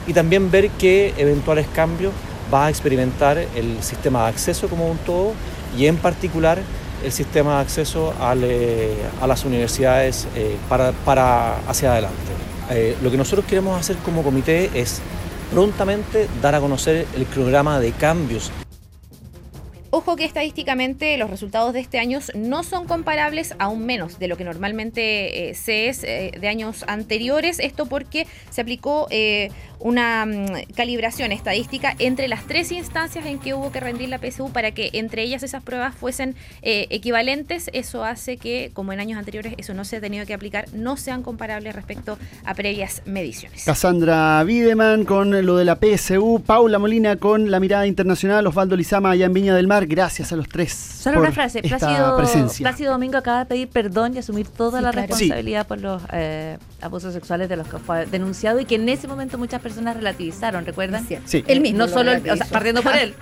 [0.07, 2.13] Y también ver qué eventuales cambios
[2.53, 5.33] va a experimentar el sistema de acceso como un todo
[5.77, 6.59] y en particular
[7.03, 12.17] el sistema de acceso eh, a las universidades eh, para, para hacia adelante.
[12.71, 15.01] Eh, lo que nosotros queremos hacer como comité es
[15.51, 18.51] prontamente dar a conocer el cronograma de cambios
[19.97, 24.37] ojo que estadísticamente los resultados de este año no son comparables, aún menos de lo
[24.37, 27.59] que normalmente eh, se es eh, de años anteriores.
[27.59, 33.55] Esto porque se aplicó eh, una mm, calibración estadística entre las tres instancias en que
[33.55, 37.69] hubo que rendir la PSU para que entre ellas esas pruebas fuesen equivalentes.
[37.73, 40.97] Eso hace que, como en años anteriores, eso no se ha tenido que aplicar, no
[40.97, 43.63] sean comparables respecto a previas mediciones.
[43.65, 49.11] Cassandra Wiedemann con lo de la PSU, Paula Molina con la mirada internacional, Osvaldo Lizama
[49.11, 49.86] allá en Viña del Mar.
[49.87, 50.73] Gracias a los tres.
[50.73, 51.61] Solo por una frase.
[51.61, 52.63] Plácido, presencia.
[52.63, 55.07] Plácido Domingo acaba de pedir perdón y asumir toda Sí, la claro.
[55.07, 59.07] responsabilidad por los eh, abusos sexuales de los que fue denunciado y que en ese
[59.07, 61.05] momento muchas personas relativizaron, ¿recuerdan?
[61.05, 61.27] Cierto.
[61.29, 61.43] Sí.
[61.47, 63.13] Él mismo No lo solo, o sea, partiendo por él,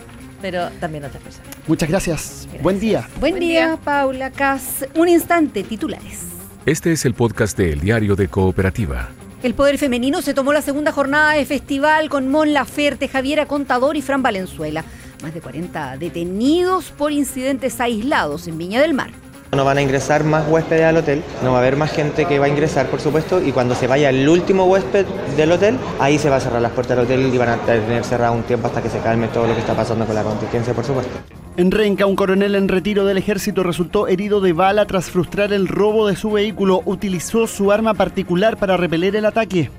[0.41, 1.47] pero también otras personas.
[1.67, 2.47] Muchas gracias.
[2.63, 3.07] Buen día.
[3.19, 3.77] Buen, Buen día, día.
[3.77, 4.85] Paula Cas.
[4.95, 6.21] Un instante, titulares.
[6.65, 9.09] Este es el podcast de El Diario de Cooperativa.
[9.43, 13.95] El Poder Femenino se tomó la segunda jornada de festival con Mon Laferte, Javiera Contador
[13.95, 14.83] y Fran Valenzuela.
[15.25, 19.09] Más de 40 detenidos por incidentes aislados en Viña del Mar.
[19.53, 22.37] No van a ingresar más huéspedes al hotel, no va a haber más gente que
[22.37, 25.03] va a ingresar, por supuesto, y cuando se vaya el último huésped
[25.35, 28.03] del hotel, ahí se va a cerrar las puertas del hotel y van a tener
[28.03, 30.75] cerrado un tiempo hasta que se calme todo lo que está pasando con la contingencia,
[30.75, 31.17] por supuesto.
[31.57, 35.67] En Renca, un coronel en retiro del ejército resultó herido de bala tras frustrar el
[35.67, 36.83] robo de su vehículo.
[36.85, 39.71] Utilizó su arma particular para repeler el ataque.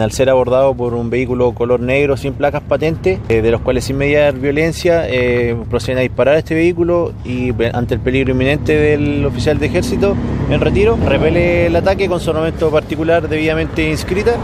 [0.00, 3.84] Al ser abordado por un vehículo color negro sin placas patentes, eh, de los cuales
[3.84, 8.32] sin mediar violencia eh, proceden a disparar a este vehículo y ve- ante el peligro
[8.32, 10.16] inminente del oficial de ejército
[10.50, 14.36] en retiro, repele el ataque con su armamento particular debidamente inscrita.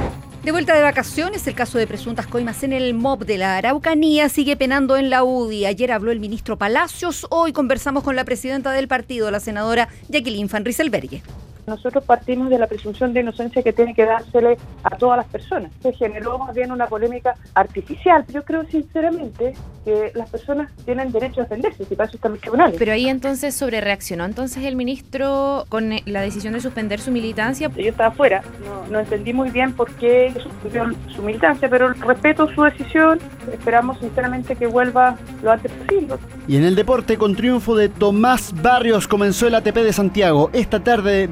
[0.42, 4.28] De vuelta de vacaciones, el caso de presuntas coimas en el MOB de la Araucanía
[4.28, 5.66] sigue penando en la UDI.
[5.66, 10.48] Ayer habló el ministro Palacios, hoy conversamos con la presidenta del partido, la senadora Jacqueline
[10.50, 11.22] Van Rieselberghe.
[11.66, 15.72] Nosotros partimos de la presunción de inocencia que tiene que dársele a todas las personas.
[15.80, 18.24] Se generó más bien una polémica artificial.
[18.32, 19.54] Yo creo sinceramente
[19.84, 22.76] que las personas tienen derecho a defenderse, si para eso están los tribunales.
[22.78, 27.10] Pero ahí entonces sobre reaccionó entonces el ministro con eh, la decisión de suspender su
[27.10, 27.70] militancia.
[27.76, 32.48] Yo estaba afuera, no, no entendí muy bien por qué suspendió su militancia, pero respeto
[32.54, 33.18] su decisión.
[33.52, 36.14] Esperamos sinceramente que vuelva lo antes posible.
[36.46, 40.50] Y en el deporte, con triunfo de Tomás Barrios, comenzó el ATP de Santiago.
[40.52, 41.28] Esta tarde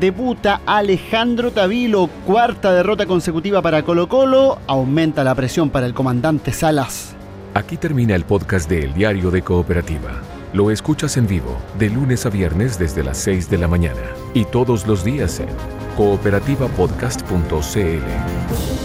[0.67, 4.59] Alejandro Tavilo, cuarta derrota consecutiva para Colo Colo.
[4.67, 7.17] Aumenta la presión para el comandante Salas.
[7.55, 10.11] Aquí termina el podcast de El Diario de Cooperativa.
[10.53, 14.03] Lo escuchas en vivo de lunes a viernes desde las 6 de la mañana
[14.35, 15.49] y todos los días en
[15.97, 18.80] cooperativapodcast.cl.